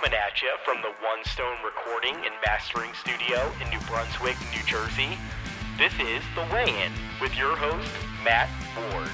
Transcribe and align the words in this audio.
Coming 0.00 0.18
at 0.18 0.40
you 0.40 0.48
from 0.64 0.80
the 0.80 0.88
One 0.88 1.22
Stone 1.24 1.58
Recording 1.62 2.14
and 2.14 2.34
Mastering 2.46 2.90
Studio 2.94 3.52
in 3.60 3.68
New 3.68 3.80
Brunswick, 3.86 4.36
New 4.50 4.62
Jersey, 4.64 5.18
this 5.76 5.92
is 6.00 6.22
The 6.34 6.46
Weigh 6.50 6.86
In 6.86 6.92
with 7.20 7.36
your 7.36 7.54
host, 7.54 7.90
Matt 8.24 8.48
Ward. 8.78 9.10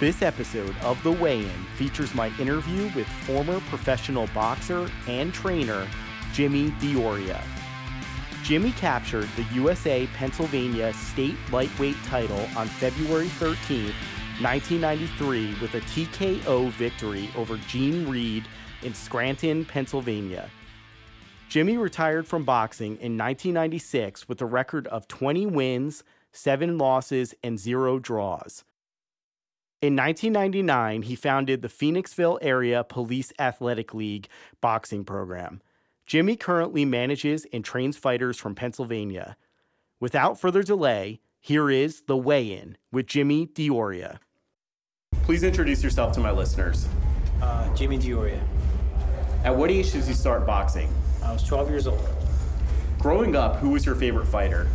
This 0.00 0.22
episode 0.22 0.74
of 0.80 1.02
The 1.02 1.12
Weigh 1.12 1.42
In 1.42 1.64
features 1.76 2.14
my 2.14 2.28
interview 2.38 2.90
with 2.96 3.06
former 3.26 3.60
professional 3.68 4.26
boxer 4.28 4.88
and 5.06 5.34
trainer 5.34 5.86
Jimmy 6.32 6.70
Deoria. 6.80 7.42
Jimmy 8.42 8.72
captured 8.72 9.28
the 9.36 9.44
USA 9.54 10.06
Pennsylvania 10.14 10.94
state 10.94 11.36
lightweight 11.52 12.02
title 12.04 12.48
on 12.56 12.68
February 12.68 13.28
13, 13.28 13.92
1993, 14.40 15.60
with 15.60 15.74
a 15.74 15.80
TKO 15.80 16.70
victory 16.70 17.28
over 17.36 17.58
Gene 17.68 18.08
Reed 18.08 18.46
in 18.82 18.94
Scranton, 18.94 19.64
Pennsylvania. 19.64 20.50
Jimmy 21.48 21.76
retired 21.76 22.26
from 22.26 22.44
boxing 22.44 22.92
in 22.92 23.16
1996 23.16 24.28
with 24.28 24.40
a 24.42 24.46
record 24.46 24.86
of 24.88 25.06
20 25.08 25.46
wins, 25.46 26.02
7 26.32 26.76
losses, 26.76 27.34
and 27.42 27.58
0 27.58 27.98
draws. 27.98 28.64
In 29.82 29.94
1999, 29.94 31.02
he 31.02 31.14
founded 31.14 31.62
the 31.62 31.68
Phoenixville 31.68 32.38
Area 32.42 32.82
Police 32.82 33.32
Athletic 33.38 33.94
League 33.94 34.28
boxing 34.60 35.04
program. 35.04 35.60
Jimmy 36.06 36.36
currently 36.36 36.84
manages 36.84 37.46
and 37.52 37.64
trains 37.64 37.96
fighters 37.96 38.38
from 38.38 38.54
Pennsylvania. 38.54 39.36
Without 40.00 40.40
further 40.40 40.62
delay, 40.62 41.20
here 41.40 41.70
is 41.70 42.02
The 42.06 42.16
Weigh 42.16 42.52
In 42.52 42.76
with 42.90 43.06
Jimmy 43.06 43.46
Deoria. 43.46 44.18
Please 45.22 45.42
introduce 45.42 45.82
yourself 45.82 46.12
to 46.14 46.20
my 46.20 46.30
listeners. 46.30 46.88
Uh, 47.42 47.72
Jimmy 47.74 47.98
Deoria. 47.98 48.42
At 49.46 49.54
what 49.54 49.70
age 49.70 49.92
did 49.92 50.04
you 50.06 50.14
start 50.14 50.44
boxing? 50.44 50.92
I 51.22 51.32
was 51.32 51.44
12 51.44 51.70
years 51.70 51.86
old. 51.86 52.04
Growing 52.98 53.36
up, 53.36 53.58
who 53.58 53.70
was 53.70 53.86
your 53.86 53.94
favorite 53.94 54.26
fighter? 54.26 54.66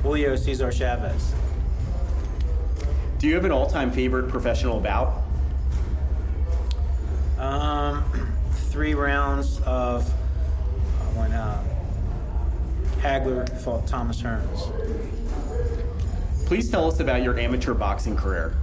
Julio 0.00 0.36
Cesar 0.36 0.70
Chavez. 0.70 1.34
Do 3.18 3.26
you 3.26 3.34
have 3.34 3.44
an 3.44 3.50
all 3.50 3.66
time 3.66 3.90
favorite 3.90 4.28
professional 4.28 4.78
bout? 4.78 5.24
Um, 7.36 8.04
three 8.70 8.94
rounds 8.94 9.60
of 9.62 10.08
uh, 10.08 10.12
when 11.16 11.32
uh, 11.32 11.64
Hagler 13.00 13.60
fought 13.60 13.88
Thomas 13.88 14.22
Hearns. 14.22 14.70
Please 16.46 16.70
tell 16.70 16.86
us 16.86 17.00
about 17.00 17.24
your 17.24 17.36
amateur 17.40 17.74
boxing 17.74 18.14
career. 18.14 18.54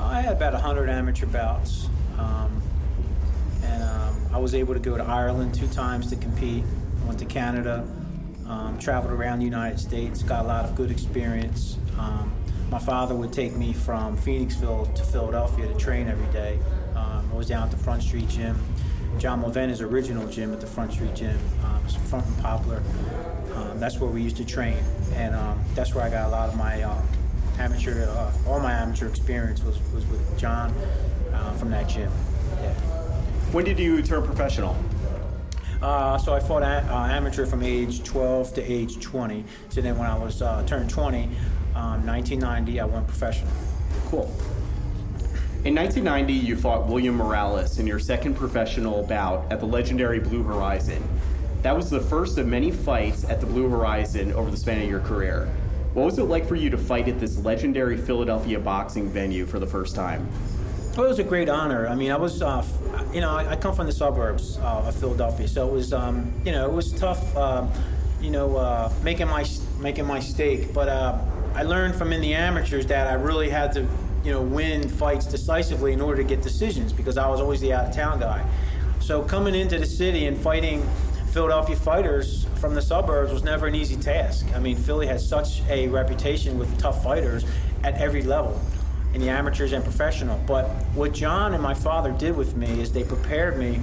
I 0.00 0.22
had 0.22 0.32
about 0.32 0.54
100 0.54 0.90
amateur 0.90 1.26
bouts. 1.26 1.88
Um, 2.18 2.60
and 3.68 3.82
um, 3.82 4.34
I 4.34 4.38
was 4.38 4.54
able 4.54 4.74
to 4.74 4.80
go 4.80 4.96
to 4.96 5.04
Ireland 5.04 5.54
two 5.54 5.68
times 5.68 6.08
to 6.10 6.16
compete. 6.16 6.64
Went 7.06 7.18
to 7.20 7.24
Canada, 7.24 7.86
um, 8.46 8.78
traveled 8.78 9.12
around 9.12 9.38
the 9.38 9.44
United 9.44 9.78
States, 9.78 10.22
got 10.22 10.44
a 10.44 10.48
lot 10.48 10.64
of 10.64 10.74
good 10.74 10.90
experience. 10.90 11.78
Um, 11.98 12.32
my 12.70 12.78
father 12.78 13.14
would 13.14 13.32
take 13.32 13.54
me 13.56 13.72
from 13.72 14.18
Phoenixville 14.18 14.94
to 14.94 15.02
Philadelphia 15.04 15.66
to 15.66 15.74
train 15.74 16.06
every 16.06 16.30
day. 16.32 16.58
Um, 16.94 17.30
I 17.32 17.36
was 17.36 17.48
down 17.48 17.64
at 17.64 17.70
the 17.70 17.78
Front 17.78 18.02
Street 18.02 18.28
Gym. 18.28 18.58
John 19.18 19.40
Mulvaney's 19.40 19.80
original 19.80 20.28
gym 20.28 20.52
at 20.52 20.60
the 20.60 20.66
Front 20.66 20.92
Street 20.92 21.14
Gym. 21.14 21.38
Um, 21.64 21.80
it's 21.84 21.96
Front 22.10 22.26
and 22.26 22.38
Poplar. 22.38 22.82
Um, 23.54 23.80
that's 23.80 23.98
where 23.98 24.10
we 24.10 24.22
used 24.22 24.36
to 24.36 24.44
train, 24.44 24.78
and 25.14 25.34
um, 25.34 25.58
that's 25.74 25.94
where 25.94 26.04
I 26.04 26.10
got 26.10 26.26
a 26.26 26.30
lot 26.30 26.48
of 26.48 26.56
my 26.56 26.82
uh, 26.82 27.00
amateur, 27.58 28.08
uh, 28.08 28.32
all 28.46 28.60
my 28.60 28.72
amateur 28.72 29.08
experience 29.08 29.62
was, 29.62 29.78
was 29.92 30.06
with 30.06 30.38
John 30.38 30.72
uh, 31.32 31.52
from 31.54 31.70
that 31.70 31.88
gym. 31.88 32.12
When 33.52 33.64
did 33.64 33.78
you 33.78 34.02
turn 34.02 34.22
professional? 34.24 34.76
Uh, 35.80 36.18
so 36.18 36.34
I 36.34 36.40
fought 36.40 36.62
a- 36.62 36.84
uh, 36.92 37.06
amateur 37.06 37.46
from 37.46 37.62
age 37.62 38.02
12 38.04 38.52
to 38.54 38.62
age 38.62 39.00
20. 39.00 39.42
So 39.70 39.80
then 39.80 39.96
when 39.96 40.06
I 40.06 40.18
was 40.18 40.42
uh, 40.42 40.62
turned 40.66 40.90
20, 40.90 41.24
um, 41.74 42.06
1990, 42.06 42.80
I 42.80 42.84
went 42.84 43.06
professional. 43.06 43.50
Cool. 44.06 44.24
In 45.64 45.74
1990, 45.74 46.32
you 46.32 46.56
fought 46.56 46.86
William 46.88 47.16
Morales 47.16 47.78
in 47.78 47.86
your 47.86 47.98
second 47.98 48.34
professional 48.34 49.02
bout 49.04 49.50
at 49.50 49.60
the 49.60 49.66
legendary 49.66 50.20
Blue 50.20 50.42
Horizon. 50.42 51.02
That 51.62 51.74
was 51.74 51.88
the 51.88 52.00
first 52.00 52.36
of 52.36 52.46
many 52.46 52.70
fights 52.70 53.24
at 53.24 53.40
the 53.40 53.46
Blue 53.46 53.68
Horizon 53.68 54.32
over 54.34 54.50
the 54.50 54.58
span 54.58 54.82
of 54.82 54.88
your 54.90 55.00
career. 55.00 55.46
What 55.94 56.04
was 56.04 56.18
it 56.18 56.24
like 56.24 56.46
for 56.46 56.54
you 56.54 56.68
to 56.68 56.78
fight 56.78 57.08
at 57.08 57.18
this 57.18 57.38
legendary 57.38 57.96
Philadelphia 57.96 58.58
boxing 58.58 59.08
venue 59.08 59.46
for 59.46 59.58
the 59.58 59.66
first 59.66 59.94
time? 59.94 60.28
It 60.98 61.02
was 61.02 61.20
a 61.20 61.24
great 61.24 61.48
honor. 61.48 61.86
I 61.86 61.94
mean, 61.94 62.10
I 62.10 62.16
was, 62.16 62.42
uh, 62.42 62.66
you 63.14 63.20
know, 63.20 63.30
I, 63.30 63.52
I 63.52 63.56
come 63.56 63.72
from 63.72 63.86
the 63.86 63.92
suburbs 63.92 64.58
uh, 64.58 64.82
of 64.88 64.96
Philadelphia, 64.96 65.46
so 65.46 65.68
it 65.68 65.72
was, 65.72 65.92
um, 65.92 66.32
you 66.44 66.50
know, 66.50 66.66
it 66.66 66.72
was 66.72 66.92
tough, 66.92 67.36
uh, 67.36 67.68
you 68.20 68.32
know, 68.32 68.56
uh, 68.56 68.92
making 69.04 69.28
my 69.28 69.46
making 69.78 70.06
my 70.06 70.18
stake. 70.18 70.74
But 70.74 70.88
uh, 70.88 71.16
I 71.54 71.62
learned 71.62 71.94
from 71.94 72.12
in 72.12 72.20
the 72.20 72.34
amateurs 72.34 72.84
that 72.86 73.06
I 73.06 73.12
really 73.12 73.48
had 73.48 73.70
to, 73.74 73.86
you 74.24 74.32
know, 74.32 74.42
win 74.42 74.88
fights 74.88 75.26
decisively 75.26 75.92
in 75.92 76.00
order 76.00 76.20
to 76.20 76.28
get 76.28 76.42
decisions 76.42 76.92
because 76.92 77.16
I 77.16 77.28
was 77.28 77.40
always 77.40 77.60
the 77.60 77.72
out 77.72 77.86
of 77.86 77.94
town 77.94 78.18
guy. 78.18 78.44
So 78.98 79.22
coming 79.22 79.54
into 79.54 79.78
the 79.78 79.86
city 79.86 80.26
and 80.26 80.36
fighting 80.36 80.82
Philadelphia 81.30 81.76
fighters 81.76 82.46
from 82.56 82.74
the 82.74 82.82
suburbs 82.82 83.32
was 83.32 83.44
never 83.44 83.68
an 83.68 83.76
easy 83.76 83.94
task. 83.94 84.46
I 84.52 84.58
mean, 84.58 84.76
Philly 84.76 85.06
has 85.06 85.26
such 85.26 85.62
a 85.68 85.86
reputation 85.86 86.58
with 86.58 86.76
tough 86.76 87.04
fighters 87.04 87.44
at 87.84 87.94
every 88.00 88.22
level, 88.22 88.60
in 89.14 89.20
the 89.20 89.28
amateurs 89.28 89.72
and 89.72 89.82
professional. 89.82 90.38
But 90.46 90.66
what 90.94 91.12
John 91.12 91.54
and 91.54 91.62
my 91.62 91.74
father 91.74 92.12
did 92.12 92.36
with 92.36 92.56
me 92.56 92.80
is 92.80 92.92
they 92.92 93.04
prepared 93.04 93.58
me 93.58 93.80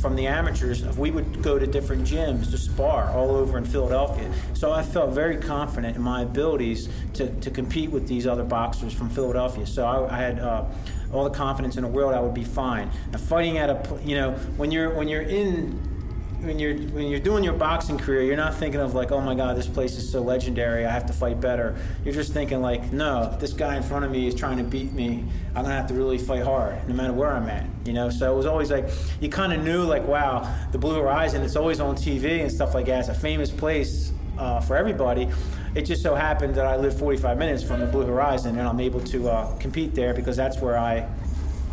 from 0.00 0.14
the 0.14 0.26
amateurs. 0.26 0.84
We 0.96 1.10
would 1.10 1.42
go 1.42 1.58
to 1.58 1.66
different 1.66 2.06
gyms 2.06 2.50
to 2.52 2.58
spar 2.58 3.10
all 3.10 3.34
over 3.34 3.58
in 3.58 3.64
Philadelphia. 3.64 4.30
So 4.54 4.72
I 4.72 4.82
felt 4.82 5.10
very 5.10 5.36
confident 5.36 5.96
in 5.96 6.02
my 6.02 6.22
abilities 6.22 6.88
to, 7.14 7.28
to 7.40 7.50
compete 7.50 7.90
with 7.90 8.06
these 8.06 8.26
other 8.26 8.44
boxers 8.44 8.92
from 8.92 9.10
Philadelphia. 9.10 9.66
So 9.66 9.84
I, 9.84 10.14
I 10.14 10.18
had 10.18 10.38
uh, 10.38 10.64
all 11.12 11.24
the 11.24 11.30
confidence 11.30 11.76
in 11.76 11.82
the 11.82 11.88
world 11.88 12.14
I 12.14 12.20
would 12.20 12.34
be 12.34 12.44
fine. 12.44 12.90
Now 13.12 13.18
fighting 13.18 13.58
at 13.58 13.70
a, 13.70 14.00
you 14.04 14.14
know, 14.14 14.32
when 14.56 14.70
you're 14.70 14.94
when 14.94 15.08
you're 15.08 15.22
in 15.22 15.80
when 16.40 16.58
you're 16.58 16.76
when 16.76 17.08
you're 17.08 17.20
doing 17.20 17.42
your 17.42 17.54
boxing 17.54 17.98
career, 17.98 18.22
you're 18.22 18.36
not 18.36 18.54
thinking 18.54 18.80
of 18.80 18.94
like, 18.94 19.10
oh 19.10 19.20
my 19.20 19.34
God, 19.34 19.56
this 19.56 19.66
place 19.66 19.96
is 19.96 20.10
so 20.10 20.20
legendary. 20.22 20.86
I 20.86 20.90
have 20.90 21.06
to 21.06 21.12
fight 21.12 21.40
better. 21.40 21.76
You're 22.04 22.14
just 22.14 22.32
thinking 22.32 22.60
like, 22.60 22.92
no, 22.92 23.36
this 23.40 23.52
guy 23.52 23.76
in 23.76 23.82
front 23.82 24.04
of 24.04 24.10
me 24.10 24.26
is 24.28 24.34
trying 24.34 24.58
to 24.58 24.64
beat 24.64 24.92
me. 24.92 25.24
I'm 25.54 25.64
gonna 25.64 25.74
have 25.74 25.88
to 25.88 25.94
really 25.94 26.18
fight 26.18 26.44
hard, 26.44 26.88
no 26.88 26.94
matter 26.94 27.12
where 27.12 27.32
I'm 27.32 27.48
at. 27.48 27.66
You 27.84 27.92
know, 27.92 28.10
so 28.10 28.32
it 28.32 28.36
was 28.36 28.46
always 28.46 28.70
like 28.70 28.88
you 29.20 29.28
kind 29.28 29.52
of 29.52 29.62
knew 29.62 29.82
like, 29.82 30.06
wow, 30.06 30.54
the 30.70 30.78
Blue 30.78 30.94
Horizon. 30.94 31.42
It's 31.42 31.56
always 31.56 31.80
on 31.80 31.96
TV 31.96 32.40
and 32.40 32.50
stuff 32.50 32.74
like 32.74 32.86
that. 32.86 33.00
It's 33.00 33.08
a 33.08 33.14
famous 33.14 33.50
place 33.50 34.12
uh, 34.38 34.60
for 34.60 34.76
everybody. 34.76 35.28
It 35.74 35.82
just 35.82 36.02
so 36.02 36.14
happened 36.14 36.54
that 36.54 36.66
I 36.66 36.76
live 36.76 36.98
45 36.98 37.36
minutes 37.36 37.62
from 37.62 37.80
the 37.80 37.86
Blue 37.86 38.06
Horizon, 38.06 38.58
and 38.58 38.66
I'm 38.66 38.80
able 38.80 39.00
to 39.00 39.28
uh, 39.28 39.56
compete 39.58 39.94
there 39.94 40.14
because 40.14 40.36
that's 40.36 40.58
where 40.60 40.78
I. 40.78 41.08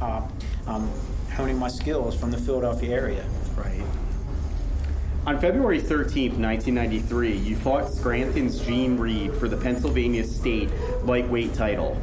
Uh, 0.01 0.21
um, 0.67 0.91
honing 1.35 1.59
my 1.59 1.67
skills 1.67 2.15
from 2.17 2.31
the 2.31 2.37
Philadelphia 2.37 2.95
area. 2.95 3.25
Right. 3.55 3.83
On 5.25 5.39
February 5.39 5.81
13th, 5.81 6.37
1993, 6.37 7.35
you 7.35 7.55
fought 7.55 7.91
Scranton's 7.91 8.59
Gene 8.59 8.95
Reed 8.95 9.33
for 9.33 9.47
the 9.47 9.57
Pennsylvania 9.57 10.23
State 10.23 10.69
lightweight 11.03 11.55
title. 11.55 11.99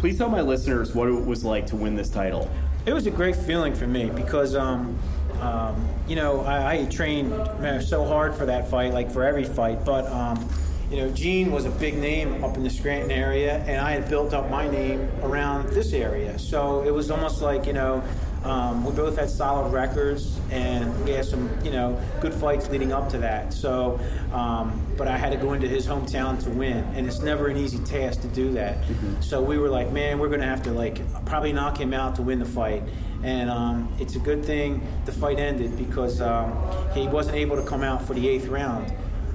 Please 0.00 0.18
tell 0.18 0.28
my 0.28 0.40
listeners 0.40 0.92
what 0.92 1.06
it 1.06 1.24
was 1.24 1.44
like 1.44 1.68
to 1.68 1.76
win 1.76 1.94
this 1.94 2.10
title. 2.10 2.50
It 2.84 2.92
was 2.92 3.06
a 3.06 3.12
great 3.12 3.36
feeling 3.36 3.76
for 3.76 3.86
me 3.86 4.10
because, 4.10 4.56
um, 4.56 4.98
um, 5.40 5.88
you 6.08 6.16
know, 6.16 6.40
I, 6.40 6.72
I 6.72 6.84
trained 6.86 7.32
so 7.80 8.04
hard 8.04 8.34
for 8.34 8.44
that 8.46 8.68
fight, 8.68 8.92
like 8.92 9.08
for 9.08 9.22
every 9.22 9.44
fight. 9.44 9.84
But, 9.84 10.06
um, 10.06 10.48
you 10.90 10.96
know, 10.96 11.10
Gene 11.10 11.52
was 11.52 11.66
a 11.66 11.70
big 11.70 11.96
name 11.96 12.42
up 12.42 12.56
in 12.56 12.64
the 12.64 12.70
Scranton 12.70 13.12
area, 13.12 13.58
and 13.68 13.80
I 13.80 13.92
had 13.92 14.08
built 14.08 14.34
up 14.34 14.50
my 14.50 14.68
name 14.68 15.08
around 15.22 15.68
this 15.68 15.92
area. 15.92 16.36
So 16.40 16.82
it 16.82 16.90
was 16.92 17.12
almost 17.12 17.40
like, 17.40 17.66
you 17.66 17.72
know, 17.72 18.02
um, 18.44 18.84
we 18.84 18.92
both 18.92 19.16
had 19.16 19.30
solid 19.30 19.72
records, 19.72 20.38
and 20.50 21.04
we 21.04 21.12
had 21.12 21.24
some, 21.24 21.50
you 21.64 21.70
know, 21.70 21.98
good 22.20 22.34
fights 22.34 22.68
leading 22.68 22.92
up 22.92 23.08
to 23.10 23.18
that. 23.18 23.52
So, 23.54 23.98
um, 24.32 24.80
but 24.98 25.08
I 25.08 25.16
had 25.16 25.32
to 25.32 25.38
go 25.38 25.54
into 25.54 25.66
his 25.66 25.86
hometown 25.86 26.42
to 26.44 26.50
win, 26.50 26.84
and 26.94 27.06
it's 27.06 27.20
never 27.20 27.48
an 27.48 27.56
easy 27.56 27.78
task 27.78 28.20
to 28.20 28.28
do 28.28 28.52
that. 28.52 28.76
So 29.20 29.40
we 29.40 29.56
were 29.56 29.70
like, 29.70 29.90
man, 29.92 30.18
we're 30.18 30.28
gonna 30.28 30.46
have 30.46 30.62
to 30.64 30.70
like 30.70 31.00
probably 31.24 31.52
knock 31.52 31.80
him 31.80 31.94
out 31.94 32.16
to 32.16 32.22
win 32.22 32.38
the 32.38 32.44
fight. 32.44 32.82
And 33.22 33.48
um, 33.48 33.90
it's 33.98 34.16
a 34.16 34.18
good 34.18 34.44
thing 34.44 34.86
the 35.06 35.12
fight 35.12 35.38
ended 35.38 35.78
because 35.78 36.20
um, 36.20 36.52
he 36.92 37.08
wasn't 37.08 37.36
able 37.36 37.56
to 37.56 37.62
come 37.62 37.82
out 37.82 38.02
for 38.06 38.12
the 38.12 38.28
eighth 38.28 38.48
round. 38.48 38.92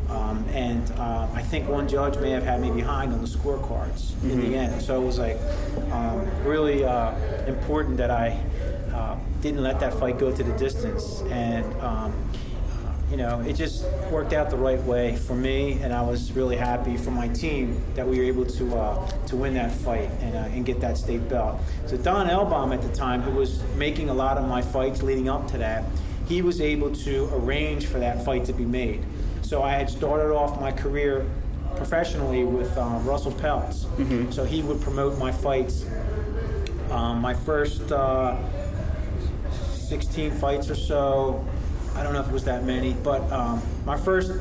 Um, 0.09 0.43
and 0.49 0.91
uh, 0.93 1.27
I 1.33 1.41
think 1.41 1.67
one 1.67 1.87
judge 1.87 2.17
may 2.17 2.31
have 2.31 2.43
had 2.43 2.61
me 2.61 2.71
behind 2.71 3.13
on 3.13 3.21
the 3.21 3.27
scorecards 3.27 4.21
in 4.23 4.41
the 4.41 4.55
end. 4.55 4.81
So 4.81 5.01
it 5.01 5.05
was 5.05 5.19
like 5.19 5.37
um, 5.91 6.27
really 6.43 6.83
uh, 6.83 7.15
important 7.45 7.97
that 7.97 8.09
I 8.09 8.39
uh, 8.99 9.15
didn't 9.41 9.63
let 9.63 9.79
that 9.79 9.93
fight 9.93 10.19
go 10.19 10.35
to 10.35 10.43
the 10.43 10.55
distance. 10.57 11.21
And 11.29 11.65
um, 11.81 12.13
you 13.09 13.17
know, 13.17 13.41
it 13.41 13.53
just 13.53 13.85
worked 14.11 14.33
out 14.33 14.51
the 14.51 14.57
right 14.57 14.81
way 14.83 15.15
for 15.15 15.33
me, 15.33 15.79
and 15.81 15.91
I 15.91 16.03
was 16.03 16.31
really 16.33 16.55
happy 16.55 16.95
for 16.95 17.09
my 17.09 17.27
team 17.29 17.81
that 17.95 18.07
we 18.07 18.19
were 18.19 18.25
able 18.25 18.45
to 18.45 18.75
uh, 18.75 19.07
to 19.27 19.35
win 19.35 19.55
that 19.55 19.71
fight 19.71 20.11
and, 20.21 20.35
uh, 20.35 20.55
and 20.55 20.63
get 20.65 20.79
that 20.81 20.97
state 20.97 21.27
belt. 21.27 21.59
So 21.87 21.97
Don 21.97 22.27
Elbaum 22.27 22.71
at 22.71 22.83
the 22.83 22.93
time, 22.93 23.21
who 23.21 23.31
was 23.31 23.63
making 23.75 24.09
a 24.09 24.13
lot 24.13 24.37
of 24.37 24.47
my 24.47 24.61
fights 24.61 25.01
leading 25.01 25.27
up 25.27 25.47
to 25.51 25.57
that, 25.57 25.85
he 26.27 26.43
was 26.43 26.61
able 26.61 26.93
to 26.97 27.29
arrange 27.33 27.87
for 27.87 27.99
that 27.99 28.23
fight 28.23 28.45
to 28.45 28.53
be 28.53 28.65
made. 28.65 29.03
So 29.41 29.63
I 29.63 29.71
had 29.71 29.89
started 29.89 30.31
off 30.31 30.61
my 30.61 30.71
career 30.71 31.25
professionally 31.75 32.43
with 32.43 32.77
uh, 32.77 32.99
Russell 33.03 33.31
Peltz. 33.31 33.85
Mm-hmm. 33.85 34.31
So 34.31 34.45
he 34.45 34.61
would 34.61 34.81
promote 34.81 35.17
my 35.17 35.31
fights. 35.31 35.85
Um, 36.91 37.21
my 37.21 37.33
first 37.33 37.91
uh, 37.91 38.35
16 39.89 40.31
fights 40.33 40.69
or 40.69 40.75
so, 40.75 41.43
I 41.95 42.03
don't 42.03 42.13
know 42.13 42.21
if 42.21 42.27
it 42.27 42.33
was 42.33 42.45
that 42.45 42.63
many, 42.63 42.93
but 42.93 43.21
um, 43.31 43.59
my 43.85 43.97
first 43.97 44.31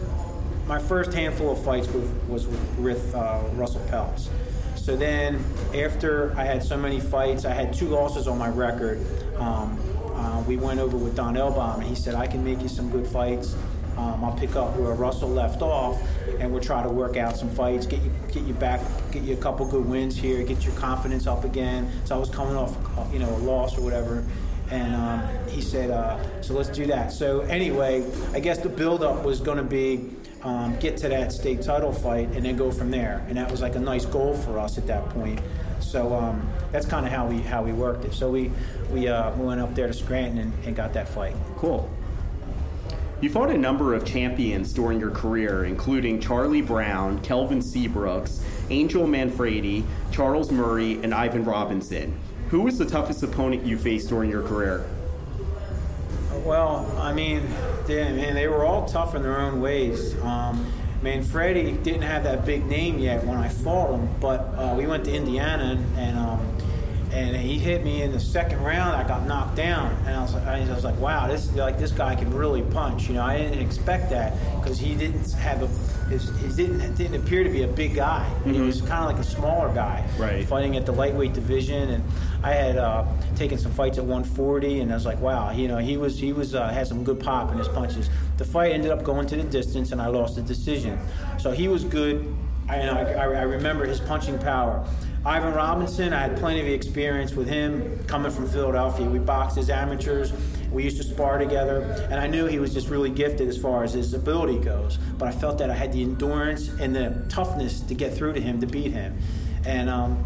my 0.67 0.79
first 0.79 1.15
handful 1.15 1.51
of 1.51 1.65
fights 1.65 1.89
was, 1.89 2.11
was 2.29 2.47
with 2.77 3.15
uh, 3.15 3.41
Russell 3.55 3.81
Peltz. 3.89 4.29
So 4.77 4.97
then, 4.97 5.43
after 5.75 6.35
I 6.37 6.45
had 6.45 6.63
so 6.63 6.77
many 6.77 7.01
fights, 7.01 7.47
I 7.47 7.55
had 7.55 7.73
two 7.73 7.89
losses 7.89 8.29
on 8.29 8.37
my 8.37 8.51
record. 8.51 9.01
Um, 9.37 9.79
uh, 10.13 10.43
we 10.43 10.59
went 10.59 10.79
over 10.79 10.99
with 10.99 11.17
Don 11.17 11.37
Elbaum, 11.37 11.77
and 11.77 11.85
he 11.85 11.95
said, 11.95 12.15
I 12.15 12.27
can 12.27 12.45
make 12.45 12.61
you 12.61 12.69
some 12.69 12.91
good 12.91 13.07
fights. 13.07 13.57
Um, 13.97 14.23
I'll 14.23 14.37
pick 14.37 14.57
up 14.57 14.77
where 14.77 14.93
Russell 14.93 15.31
left 15.31 15.63
off, 15.63 15.99
and 16.39 16.53
we'll 16.53 16.63
try 16.63 16.83
to 16.83 16.91
work 16.91 17.17
out 17.17 17.39
some 17.39 17.49
fights, 17.49 17.87
get 17.87 18.03
you 18.03 18.13
get 18.31 18.43
you 18.43 18.53
back, 18.53 18.81
get 19.11 19.23
you 19.23 19.33
a 19.33 19.39
couple 19.39 19.67
good 19.67 19.87
wins 19.87 20.17
here, 20.17 20.43
get 20.45 20.65
your 20.65 20.75
confidence 20.75 21.27
up 21.27 21.45
again. 21.45 21.91
So 22.05 22.15
I 22.15 22.19
was 22.19 22.29
coming 22.29 22.57
off, 22.57 22.77
uh, 22.99 23.07
you 23.11 23.19
know, 23.19 23.31
a 23.35 23.39
loss 23.39 23.79
or 23.79 23.81
whatever, 23.81 24.25
and 24.71 24.95
um, 24.95 25.23
he 25.49 25.61
said, 25.61 25.91
uh, 25.91 26.19
"So 26.41 26.55
let's 26.55 26.69
do 26.69 26.87
that." 26.87 27.13
So 27.13 27.41
anyway, 27.43 28.05
I 28.33 28.41
guess 28.41 28.59
the 28.59 28.69
buildup 28.69 29.25
was 29.25 29.41
going 29.41 29.59
to 29.59 29.65
be 29.65 30.11
um, 30.43 30.77
get 30.79 30.97
to 30.99 31.09
that 31.09 31.33
state 31.33 31.63
title 31.63 31.93
fight 31.93 32.29
and 32.35 32.45
then 32.45 32.57
go 32.57 32.71
from 32.71 32.91
there, 32.91 33.25
and 33.29 33.37
that 33.37 33.51
was 33.51 33.61
like 33.61 33.75
a 33.75 33.81
nice 33.81 34.05
goal 34.05 34.35
for 34.35 34.59
us 34.59 34.79
at 34.79 34.87
that 34.87 35.09
point. 35.11 35.41
So 35.81 36.15
um, 36.15 36.49
that's 36.71 36.87
kind 36.87 37.07
of 37.07 37.13
how 37.13 37.27
we 37.27 37.41
how 37.41 37.63
we 37.63 37.73
worked 37.73 38.05
it. 38.05 38.13
So 38.13 38.31
we 38.31 38.51
we, 38.91 39.09
uh, 39.09 39.35
we 39.37 39.47
went 39.47 39.61
up 39.61 39.75
there 39.75 39.87
to 39.87 39.93
Scranton 39.93 40.39
and, 40.39 40.53
and 40.65 40.77
got 40.77 40.93
that 40.95 41.09
fight. 41.09 41.37
Cool. 41.57 41.91
You 43.21 43.29
fought 43.29 43.51
a 43.51 43.59
number 43.59 43.95
of 43.95 44.05
champions 44.05 44.73
during 44.73 45.01
your 45.01 45.11
career, 45.11 45.65
including 45.65 46.21
Charlie 46.21 46.63
Brown, 46.63 47.21
Kelvin 47.21 47.59
Seabrooks, 47.59 48.43
Angel 48.71 49.07
Manfredy, 49.09 49.85
Charles 50.13 50.53
Murray, 50.53 51.01
and 51.03 51.13
Ivan 51.13 51.45
Robinson. 51.45 52.17
Who 52.51 52.63
was 52.63 52.79
the 52.79 52.87
toughest 52.87 53.23
opponent 53.23 53.67
you 53.67 53.77
faced 53.77 54.09
during 54.09 54.31
your 54.31 54.43
career? 54.43 54.87
Well, 56.45 56.91
I 56.99 57.13
mean, 57.13 57.47
damn, 57.87 58.17
man, 58.17 58.35
they 58.35 58.49
were 58.49 58.65
all 58.65 58.87
tough 58.87 59.15
in 59.15 59.23
their 59.23 59.39
own 59.39 59.61
ways. 59.61 60.19
Um, 60.23 60.67
Manfredy 61.03 61.83
didn't 61.83 62.03
have 62.03 62.25
that 62.25 62.47
big 62.47 62.67
name 62.67 62.99
yet 62.99 63.25
when 63.25 63.37
I 63.37 63.49
fought 63.49 63.95
him, 63.95 64.09
but 64.19 64.41
uh, 64.57 64.75
we 64.77 64.87
went 64.87 65.05
to 65.05 65.15
Indiana 65.15 65.77
and, 65.77 65.99
and 65.99 66.19
um, 66.19 66.58
and 67.13 67.37
he 67.37 67.59
hit 67.59 67.85
me 67.85 68.03
in 68.03 68.13
the 68.13 68.21
second 68.21 68.63
round. 68.63 68.97
I 68.97 69.07
got 69.07 69.27
knocked 69.27 69.57
down, 69.57 69.93
and 70.07 70.15
I 70.15 70.23
was 70.23 70.35
like, 70.35 70.47
I 70.47 70.75
was 70.75 70.85
like, 70.85 70.99
wow, 70.99 71.27
this 71.27 71.53
like 71.55 71.79
this 71.79 71.93
guy 71.93 72.15
can 72.15 72.33
really 72.35 72.63
punch. 72.63 73.09
You 73.09 73.15
know, 73.15 73.23
I 73.23 73.39
didn't 73.39 73.61
expect 73.61 74.11
that 74.11 74.35
because 74.61 74.79
he 74.79 74.95
didn't 74.95 75.33
have 75.33 75.63
a 75.63 75.69
his, 76.09 76.31
he 76.41 76.49
didn't 76.55 76.95
didn't 76.95 77.23
appear 77.23 77.45
to 77.45 77.51
be 77.51 77.63
a 77.63 77.69
big 77.69 77.95
guy. 77.95 78.29
Mm-hmm. 78.41 78.53
He 78.53 78.61
was 78.61 78.81
kind 78.81 79.05
of 79.05 79.17
like 79.17 79.19
a 79.19 79.29
smaller 79.29 79.73
guy, 79.75 80.05
right. 80.19 80.47
fighting 80.47 80.77
at 80.77 80.87
the 80.87 80.93
lightweight 80.93 81.33
division. 81.33 81.91
And 81.91 82.05
I 82.43 82.53
had 82.53 82.77
uh, 82.77 83.05
taken 83.37 83.59
some 83.59 83.73
fights 83.73 83.99
at 83.99 84.05
140, 84.05 84.81
and 84.81 84.91
I 84.91 84.95
was 84.95 85.07
like, 85.07 85.21
wow, 85.21 85.51
you 85.51 85.69
know, 85.69 85.79
he 85.79 85.97
was 85.97 86.19
he 86.19 86.33
was 86.33 86.55
uh, 86.55 86.69
had 86.69 86.87
some 86.87 87.05
good 87.05 87.21
pop 87.21 87.53
in 87.53 87.59
his 87.59 87.69
punches. 87.69 88.11
The 88.37 88.45
fight 88.45 88.73
ended 88.73 88.91
up 88.91 89.05
going 89.05 89.27
to 89.29 89.37
the 89.37 89.45
distance, 89.45 89.93
and 89.93 90.01
I 90.01 90.09
lost 90.09 90.37
the 90.37 90.43
decision. 90.43 90.99
So 91.39 91.51
he 91.51 91.69
was 91.69 91.85
good. 91.85 92.35
I, 92.69 92.81
I, 92.81 93.23
I 93.23 93.43
remember 93.43 93.87
his 93.87 93.99
punching 93.99 94.39
power. 94.41 94.87
Ivan 95.25 95.53
Robinson, 95.53 96.13
I 96.13 96.21
had 96.21 96.37
plenty 96.37 96.61
of 96.61 96.69
experience 96.69 97.35
with 97.35 97.49
him 97.49 98.05
coming 98.07 98.31
from 98.31 98.49
Philadelphia. 98.49 99.09
We 99.09 99.19
boxed 99.19 99.59
as 99.59 99.69
amateurs. 99.69 100.33
We 100.71 100.85
used 100.85 100.99
to 100.99 101.03
spar 101.03 101.39
together, 101.39 101.83
and 102.11 102.21
I 102.21 102.27
knew 102.27 102.47
he 102.47 102.59
was 102.59 102.73
just 102.73 102.89
really 102.89 103.11
gifted 103.11 103.49
as 103.49 103.57
far 103.59 103.85
as 103.85 103.95
his 103.95 104.15
ability 104.15 104.59
goes. 104.59 104.99
But 105.19 105.29
I 105.29 105.33
felt 105.33 105.59
that 105.59 105.71
I 105.71 105.75
had 105.75 105.93
the 105.93 106.03
endurance 106.03 106.69
and 106.69 106.95
the 106.95 107.25
toughness 107.29 107.81
to 107.81 107.95
get 107.95 108.15
through 108.15 108.35
to 108.35 108.41
him 108.41 108.61
to 108.61 108.67
beat 108.67 108.93
him. 108.93 109.19
And 109.65 109.91
um, 109.91 110.25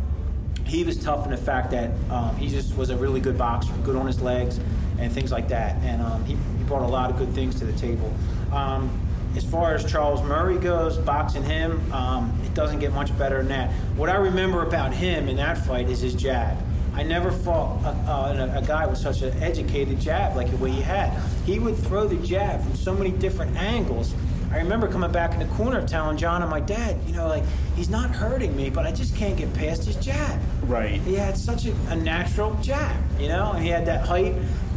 he 0.65 0.85
was 0.85 1.03
tough 1.03 1.25
in 1.25 1.31
the 1.31 1.37
fact 1.37 1.71
that 1.71 1.91
um, 2.11 2.37
he 2.37 2.49
just 2.49 2.77
was 2.77 2.91
a 2.91 2.97
really 2.97 3.21
good 3.21 3.39
boxer, 3.39 3.73
good 3.85 3.97
on 3.97 4.07
his 4.07 4.21
legs, 4.21 4.61
and 4.99 5.11
things 5.13 5.33
like 5.33 5.49
that. 5.49 5.77
And 5.83 6.03
um, 6.03 6.25
he, 6.25 6.35
he, 6.35 6.65
brought 6.65 6.83
a 6.83 6.87
lot 6.87 7.11
of 7.11 7.19
good 7.19 7.31
things 7.35 7.59
to 7.59 7.65
the 7.65 7.73
table. 7.73 8.13
Um, 8.53 8.91
as 9.37 9.45
far 9.45 9.75
as 9.75 9.91
Charles 9.91 10.23
Murray 10.23 10.59
goes, 10.59 10.99
boxing 10.99 11.43
him, 11.43 11.93
um, 11.93 12.39
it 12.45 12.55
doesn't 12.55 12.81
get 12.81 12.93
much 12.93 13.17
better 13.19 13.39
than 13.39 13.49
that. 13.49 13.71
What 13.97 14.09
I 14.09 14.17
remember 14.17 14.63
about 14.63 14.93
him 14.93 15.29
in 15.29 15.37
that 15.37 15.59
fight 15.59 15.89
is 15.89 16.01
his 16.01 16.15
jab. 16.15 16.59
I 16.95 17.03
never 17.03 17.33
fought 17.33 17.83
a, 17.85 18.11
a, 18.11 18.59
a, 18.59 18.63
guy 18.63 18.87
with 18.87 18.99
such 18.99 19.23
an 19.23 19.43
educated 19.43 19.99
jab 19.99 20.37
like 20.37 20.51
the 20.51 20.59
way 20.59 20.71
he 20.71 20.83
had. 20.83 21.19
He 21.47 21.59
would 21.59 21.77
throw 21.77 22.07
the 22.07 22.17
jab 22.17 22.63
from 22.63 22.77
so 22.77 22.93
many 22.93 23.11
different 23.11 23.57
angles. 23.57 24.15
I 24.53 24.59
remember 24.59 24.87
coming 24.87 25.11
back 25.11 25.33
in 25.33 25.39
the 25.39 25.55
corner 25.55 25.87
telling 25.87 26.19
John 26.19 26.43
and 26.43 26.51
my 26.51 26.61
dad, 26.61 26.99
you 27.07 27.15
know, 27.15 27.27
like, 27.27 27.45
he's 27.75 27.89
not 27.89 28.11
hurting 28.11 28.55
me, 28.55 28.69
but 28.69 28.85
I 28.85 28.93
just 28.93 29.17
can't 29.17 29.39
get 29.39 29.55
past 29.55 29.87
his 29.87 29.97
jab. 29.97 30.39
Right. 30.65 31.01
He 31.01 31.15
had 31.15 31.39
such 31.39 31.65
a, 31.65 31.75
a 31.89 31.97
natural 31.97 32.55
jab, 32.61 32.95
you 33.19 33.29
know, 33.29 33.53
and 33.53 33.65
he 33.65 33.71
had 33.71 33.87
that 33.87 34.05
height. 34.05 34.35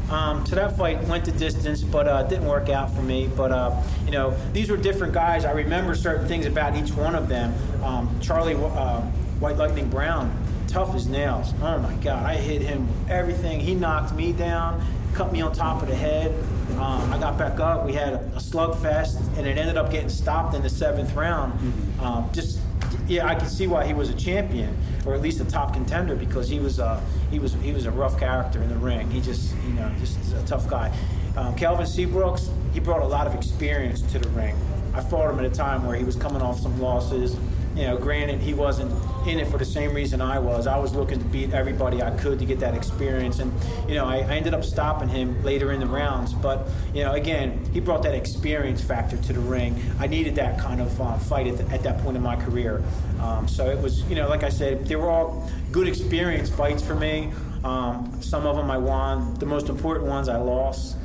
Um, 0.10 0.46
so 0.46 0.56
that 0.56 0.78
fight 0.78 1.04
went 1.06 1.26
the 1.26 1.32
distance, 1.32 1.82
but 1.82 2.08
uh, 2.08 2.24
didn't 2.24 2.46
work 2.46 2.70
out 2.70 2.94
for 2.94 3.02
me. 3.02 3.28
But 3.36 3.52
uh, 3.52 3.82
you 4.06 4.12
know, 4.12 4.36
these 4.54 4.70
were 4.70 4.78
different 4.78 5.14
guys. 5.14 5.46
I 5.46 5.52
remember 5.52 5.96
certain 5.96 6.28
things 6.28 6.46
about 6.46 6.76
each 6.76 6.94
one 6.94 7.16
of 7.16 7.28
them. 7.28 7.54
Um, 7.84 8.20
Charlie 8.22 8.56
uh, 8.56 9.02
White 9.40 9.58
Lightning 9.58 9.90
Brown, 9.90 10.36
tough 10.68 10.96
as 10.96 11.08
nails. 11.08 11.54
Oh 11.62 11.80
my 11.80 11.94
God, 11.96 12.24
I 12.24 12.36
hit 12.36 12.62
him 12.62 12.88
with 12.88 13.10
everything. 13.10 13.60
He 13.60 13.74
knocked 13.74 14.14
me 14.14 14.32
down, 14.32 14.86
cut 15.14 15.32
me 15.32 15.42
on 15.42 15.54
top 15.54 15.82
of 15.82 15.88
the 15.88 15.96
head. 15.96 16.32
Um, 16.74 17.14
I 17.14 17.18
got 17.18 17.38
back 17.38 17.60
up. 17.60 17.86
We 17.86 17.94
had 17.94 18.14
a, 18.14 18.20
a 18.36 18.40
slugfest, 18.40 19.38
and 19.38 19.48
it 19.48 19.58
ended 19.58 19.78
up 19.78 19.92
getting 19.92 20.10
stopped 20.10 20.56
in 20.56 20.62
the 20.62 20.70
seventh 20.70 21.14
round. 21.14 21.54
Mm-hmm. 21.54 22.00
Um, 22.04 22.30
just 22.32 22.60
yeah, 23.08 23.28
I 23.28 23.36
can 23.36 23.48
see 23.48 23.68
why 23.68 23.86
he 23.86 23.94
was 23.94 24.10
a 24.10 24.16
champion, 24.16 24.76
or 25.06 25.14
at 25.14 25.22
least 25.22 25.40
a 25.40 25.46
top 25.46 25.74
contender, 25.74 26.16
because 26.16 26.50
he 26.50 26.60
was 26.60 26.80
uh, 26.80 27.02
he 27.30 27.40
was 27.40 27.54
he 27.56 27.72
was 27.72 27.86
a 27.86 27.92
rough 27.92 28.20
character 28.20 28.62
in 28.62 28.70
the 28.70 28.78
ring. 28.78 29.10
He 29.12 29.22
just 29.22 29.56
you 29.68 29.74
know 29.74 29.92
just 30.00 30.18
a 30.34 30.46
tough 30.46 30.68
guy. 30.70 30.96
Um, 31.38 31.56
Kelvin 31.56 31.86
Seabrooks, 31.86 32.50
he 32.74 32.80
brought 32.80 33.02
a 33.02 33.08
lot 33.08 33.28
of 33.28 33.36
experience 33.36 34.02
to 34.14 34.20
the 34.20 34.30
ring. 34.30 34.56
I 34.94 35.02
fought 35.02 35.30
him 35.30 35.40
at 35.40 35.46
a 35.46 35.54
time 35.54 35.86
where 35.86 35.98
he 35.98 36.06
was 36.06 36.16
coming 36.16 36.42
off 36.42 36.60
some 36.60 36.80
losses 36.80 37.36
you 37.76 37.84
know, 37.84 37.98
granted, 37.98 38.40
he 38.40 38.54
wasn't 38.54 38.92
in 39.28 39.38
it 39.38 39.48
for 39.48 39.58
the 39.58 39.66
same 39.66 39.94
reason 39.94 40.22
I 40.22 40.40
was. 40.40 40.66
I 40.66 40.78
was 40.78 40.96
looking 40.96 41.20
to 41.20 41.26
beat 41.26 41.54
everybody 41.54 42.02
I 42.02 42.12
could 42.12 42.40
to 42.40 42.46
get 42.46 42.60
that 42.62 42.74
experience. 42.74 43.40
And, 43.40 43.52
you 43.88 43.96
know, 43.96 44.06
I, 44.06 44.18
I 44.18 44.36
ended 44.36 44.54
up 44.54 44.64
stopping 44.64 45.10
him 45.10 45.44
later 45.44 45.74
in 45.74 45.82
the 45.82 45.86
rounds. 45.86 46.34
But, 46.34 46.68
you 46.94 47.04
know, 47.04 47.14
again, 47.14 47.60
he 47.74 47.82
brought 47.82 48.02
that 48.04 48.16
experience 48.16 48.82
factor 48.82 49.18
to 49.18 49.34
the 49.34 49.42
ring. 49.42 49.82
I 50.00 50.08
needed 50.08 50.36
that 50.36 50.58
kind 50.58 50.80
of 50.80 51.02
uh, 51.02 51.18
fight 51.18 51.48
at, 51.48 51.58
the, 51.58 51.74
at, 51.74 51.84
that 51.84 51.98
point 52.00 52.16
in 52.16 52.24
my 52.24 52.38
career. 52.38 52.82
Um, 53.20 53.48
so 53.48 53.70
it 53.70 53.80
was, 53.80 54.04
you 54.04 54.16
know, 54.16 54.30
like 54.30 54.44
I 54.44 54.50
said, 54.50 54.86
they 54.86 54.96
were 54.96 55.10
all 55.10 55.50
good 55.74 55.88
experience 55.88 56.50
fights 56.50 56.82
for 56.82 56.96
me. 56.96 57.34
Um, 57.66 58.22
some 58.22 58.46
of 58.46 58.56
them 58.56 58.72
I 58.72 58.78
won. 58.78 59.34
The 59.34 59.46
most 59.46 59.68
important 59.68 60.08
ones 60.08 60.30
I 60.30 60.38
lost 60.38 60.96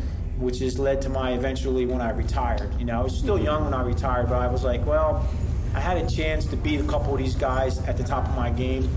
which 0.41 0.59
has 0.61 0.79
led 0.79 1.03
to 1.03 1.09
my 1.11 1.33
eventually 1.33 1.85
when 1.85 2.00
I 2.00 2.11
retired. 2.11 2.75
You 2.79 2.87
know, 2.87 2.99
I 2.99 3.03
was 3.03 3.17
still 3.17 3.39
young 3.39 3.65
when 3.65 3.75
I 3.75 3.83
retired, 3.83 4.29
but 4.29 4.37
I 4.37 4.47
was 4.47 4.65
like, 4.65 4.85
well, 4.87 5.29
I 5.75 5.81
had 5.81 5.97
a 5.97 6.09
chance 6.09 6.47
to 6.47 6.57
beat 6.57 6.81
a 6.81 6.85
couple 6.85 7.12
of 7.12 7.19
these 7.19 7.35
guys 7.35 7.79
at 7.87 7.97
the 7.97 8.05
top 8.05 8.29
of 8.29 8.37
my 8.37 8.50
game. 8.50 8.89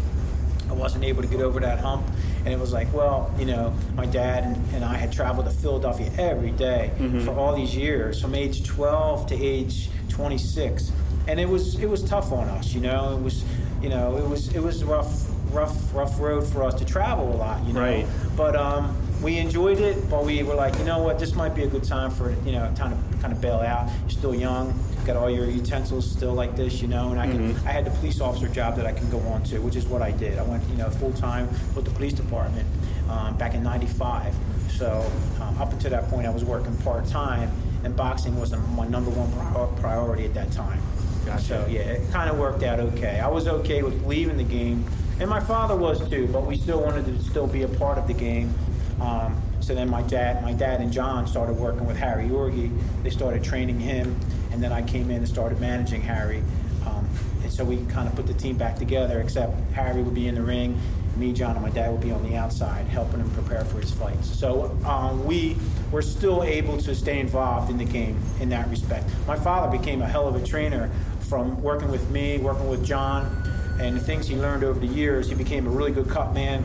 I 0.69 0.73
wasn't 0.73 1.03
able 1.03 1.21
to 1.21 1.27
get 1.27 1.41
over 1.41 1.59
that 1.59 1.79
hump. 1.79 2.05
And 2.39 2.53
it 2.53 2.59
was 2.59 2.73
like, 2.73 2.91
well, 2.93 3.33
you 3.37 3.45
know, 3.45 3.73
my 3.95 4.05
dad 4.05 4.43
and, 4.43 4.73
and 4.73 4.83
I 4.83 4.95
had 4.95 5.11
traveled 5.13 5.45
to 5.45 5.51
Philadelphia 5.51 6.11
every 6.17 6.51
day 6.51 6.91
mm-hmm. 6.97 7.21
for 7.21 7.31
all 7.31 7.55
these 7.55 7.75
years, 7.75 8.21
from 8.21 8.35
age 8.35 8.65
12 8.65 9.27
to 9.27 9.35
age 9.35 9.89
26. 10.09 10.91
And 11.27 11.39
it 11.39 11.47
was 11.47 11.79
it 11.79 11.89
was 11.89 12.03
tough 12.03 12.33
on 12.33 12.49
us, 12.49 12.73
you 12.73 12.81
know. 12.81 13.15
It 13.15 13.21
was, 13.21 13.45
you 13.81 13.87
know, 13.87 14.17
it 14.17 14.27
was 14.27 14.53
it 14.53 14.59
was 14.59 14.81
a 14.81 14.85
rough 14.85 15.29
rough 15.53 15.93
rough 15.93 16.19
road 16.19 16.45
for 16.45 16.63
us 16.63 16.73
to 16.75 16.85
travel 16.85 17.33
a 17.33 17.37
lot, 17.37 17.63
you 17.65 17.71
know. 17.71 17.79
Right. 17.79 18.05
But 18.35 18.57
um, 18.57 18.97
we 19.21 19.37
enjoyed 19.37 19.79
it, 19.79 20.09
but 20.09 20.25
we 20.25 20.43
were 20.43 20.55
like, 20.55 20.77
you 20.77 20.83
know 20.83 21.01
what, 21.01 21.17
this 21.17 21.33
might 21.33 21.55
be 21.55 21.63
a 21.63 21.67
good 21.67 21.85
time 21.85 22.11
for 22.11 22.29
it, 22.29 22.37
you 22.45 22.51
know, 22.51 22.71
time 22.75 22.91
to 22.91 23.17
kind 23.19 23.31
of 23.31 23.39
bail 23.39 23.59
out. 23.59 23.89
You're 24.01 24.09
still 24.09 24.35
young, 24.35 24.77
got 25.05 25.15
all 25.15 25.29
your 25.29 25.45
utensils 25.45 26.09
still 26.09 26.33
like 26.33 26.55
this, 26.55 26.81
you 26.81 26.87
know, 26.87 27.11
and 27.11 27.19
I 27.19 27.27
can 27.27 27.53
mm-hmm. 27.53 27.67
I 27.67 27.71
had 27.71 27.85
the 27.85 27.91
police 27.91 28.21
officer 28.21 28.47
job 28.47 28.75
that 28.77 28.85
I 28.85 28.91
can 28.91 29.09
go 29.09 29.19
on 29.19 29.43
to, 29.45 29.59
which 29.59 29.75
is 29.75 29.85
what 29.85 30.01
I 30.01 30.11
did. 30.11 30.39
I 30.39 30.43
went, 30.43 30.63
you 30.69 30.75
know, 30.75 30.89
full 30.89 31.13
time 31.13 31.47
with 31.75 31.85
the 31.85 31.91
police 31.91 32.13
department 32.13 32.67
um, 33.09 33.37
back 33.37 33.53
in 33.53 33.63
'95. 33.63 34.35
So 34.69 35.09
um, 35.41 35.61
up 35.61 35.71
until 35.71 35.91
that 35.91 36.09
point, 36.09 36.25
I 36.25 36.29
was 36.29 36.43
working 36.43 36.75
part 36.77 37.05
time, 37.07 37.51
and 37.83 37.95
boxing 37.95 38.39
was 38.39 38.51
my 38.75 38.87
number 38.87 39.11
one 39.11 39.75
priority 39.77 40.25
at 40.25 40.33
that 40.33 40.51
time. 40.51 40.81
Gotcha. 41.25 41.43
So 41.43 41.67
yeah, 41.69 41.81
it 41.81 42.11
kind 42.11 42.29
of 42.29 42.37
worked 42.37 42.63
out 42.63 42.79
okay. 42.79 43.19
I 43.19 43.27
was 43.27 43.47
okay 43.47 43.83
with 43.83 44.05
leaving 44.05 44.37
the 44.37 44.43
game, 44.43 44.85
and 45.19 45.29
my 45.29 45.39
father 45.39 45.75
was 45.75 46.07
too, 46.09 46.27
but 46.27 46.45
we 46.45 46.57
still 46.57 46.81
wanted 46.81 47.05
to 47.05 47.23
still 47.23 47.47
be 47.47 47.63
a 47.63 47.67
part 47.67 47.97
of 47.97 48.07
the 48.07 48.13
game. 48.13 48.53
Um, 48.99 49.41
so 49.63 49.73
then 49.73 49.89
my 49.89 50.01
dad, 50.01 50.43
my 50.43 50.51
dad 50.51 50.81
and 50.81 50.91
John 50.91 51.25
started 51.25 51.53
working 51.53 51.87
with 51.87 51.95
Harry 51.95 52.27
Yorgey. 52.27 52.69
They 53.01 53.09
started 53.09 53.45
training 53.45 53.79
him, 53.79 54.19
and 54.51 54.61
then 54.61 54.73
I 54.73 54.81
came 54.81 55.09
in 55.09 55.17
and 55.17 55.27
started 55.27 55.61
managing 55.61 56.01
Harry. 56.01 56.43
Um, 56.85 57.07
and 57.43 57.51
so 57.51 57.63
we 57.63 57.77
kind 57.85 58.09
of 58.09 58.15
put 58.15 58.27
the 58.27 58.33
team 58.33 58.57
back 58.57 58.75
together. 58.75 59.21
Except 59.21 59.53
Harry 59.71 60.03
would 60.03 60.13
be 60.13 60.27
in 60.27 60.35
the 60.35 60.41
ring, 60.41 60.77
me, 61.15 61.31
John, 61.31 61.55
and 61.55 61.61
my 61.61 61.69
dad 61.69 61.91
would 61.91 62.01
be 62.01 62.11
on 62.11 62.29
the 62.29 62.35
outside 62.35 62.87
helping 62.87 63.21
him 63.21 63.29
prepare 63.31 63.63
for 63.63 63.79
his 63.79 63.91
fights. 63.91 64.27
So 64.37 64.77
um, 64.85 65.23
we 65.25 65.55
were 65.91 66.01
still 66.01 66.43
able 66.43 66.77
to 66.79 66.93
stay 66.93 67.21
involved 67.21 67.71
in 67.71 67.77
the 67.77 67.85
game 67.85 68.19
in 68.41 68.49
that 68.49 68.69
respect. 68.69 69.09
My 69.27 69.37
father 69.37 69.77
became 69.77 70.01
a 70.01 70.07
hell 70.07 70.27
of 70.27 70.35
a 70.35 70.45
trainer 70.45 70.91
from 71.21 71.61
working 71.63 71.89
with 71.89 72.09
me, 72.09 72.37
working 72.37 72.67
with 72.67 72.85
John, 72.85 73.49
and 73.79 73.95
the 73.95 74.01
things 74.01 74.27
he 74.27 74.35
learned 74.35 74.65
over 74.65 74.79
the 74.79 74.87
years. 74.87 75.29
He 75.29 75.35
became 75.35 75.67
a 75.67 75.69
really 75.69 75.91
good 75.91 76.09
cut 76.09 76.33
man. 76.33 76.63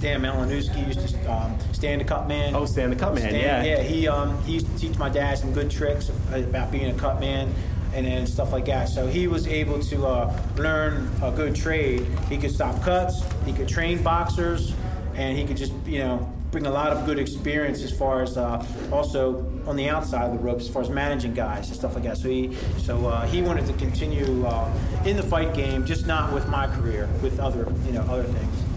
Stan 0.00 0.22
Malinowski 0.22 0.86
used 0.86 1.06
to 1.06 1.30
um, 1.30 1.54
stand 1.74 2.00
the 2.00 2.06
cut 2.06 2.26
man. 2.26 2.56
Oh, 2.56 2.64
Stan 2.64 2.88
the 2.88 2.96
cut 2.96 3.14
man, 3.14 3.34
yeah. 3.34 3.62
Yeah, 3.62 3.82
he 3.82 4.08
um, 4.08 4.42
he 4.44 4.54
used 4.54 4.66
to 4.66 4.78
teach 4.78 4.96
my 4.96 5.10
dad 5.10 5.36
some 5.36 5.52
good 5.52 5.70
tricks 5.70 6.10
about 6.32 6.72
being 6.72 6.90
a 6.90 6.98
cut 6.98 7.20
man 7.20 7.52
and 7.92 8.06
then 8.06 8.26
stuff 8.26 8.50
like 8.50 8.64
that. 8.64 8.88
So 8.88 9.06
he 9.06 9.26
was 9.26 9.46
able 9.46 9.78
to 9.78 10.06
uh, 10.06 10.42
learn 10.56 11.10
a 11.22 11.30
good 11.30 11.54
trade. 11.54 12.06
He 12.30 12.38
could 12.38 12.50
stop 12.50 12.82
cuts, 12.82 13.22
he 13.44 13.52
could 13.52 13.68
train 13.68 14.02
boxers, 14.02 14.72
and 15.16 15.36
he 15.36 15.44
could 15.44 15.58
just 15.58 15.74
you 15.84 15.98
know 15.98 16.32
bring 16.50 16.64
a 16.64 16.70
lot 16.70 16.94
of 16.94 17.04
good 17.04 17.18
experience 17.18 17.82
as 17.82 17.92
far 17.92 18.22
as 18.22 18.38
uh, 18.38 18.64
also 18.90 19.44
on 19.66 19.76
the 19.76 19.90
outside 19.90 20.30
of 20.30 20.32
the 20.32 20.38
ropes 20.38 20.64
as 20.64 20.70
far 20.70 20.80
as 20.80 20.88
managing 20.88 21.34
guys 21.34 21.68
and 21.68 21.76
stuff 21.76 21.94
like 21.94 22.04
that. 22.04 22.16
So 22.16 22.30
he 22.30 22.56
so 22.78 23.04
uh, 23.06 23.26
he 23.26 23.42
wanted 23.42 23.66
to 23.66 23.74
continue 23.74 24.46
uh, 24.46 24.72
in 25.04 25.18
the 25.18 25.22
fight 25.22 25.52
game, 25.52 25.84
just 25.84 26.06
not 26.06 26.32
with 26.32 26.48
my 26.48 26.74
career, 26.74 27.06
with 27.20 27.38
other 27.38 27.70
you 27.84 27.92
know 27.92 28.00
other 28.08 28.24
things. 28.24 28.69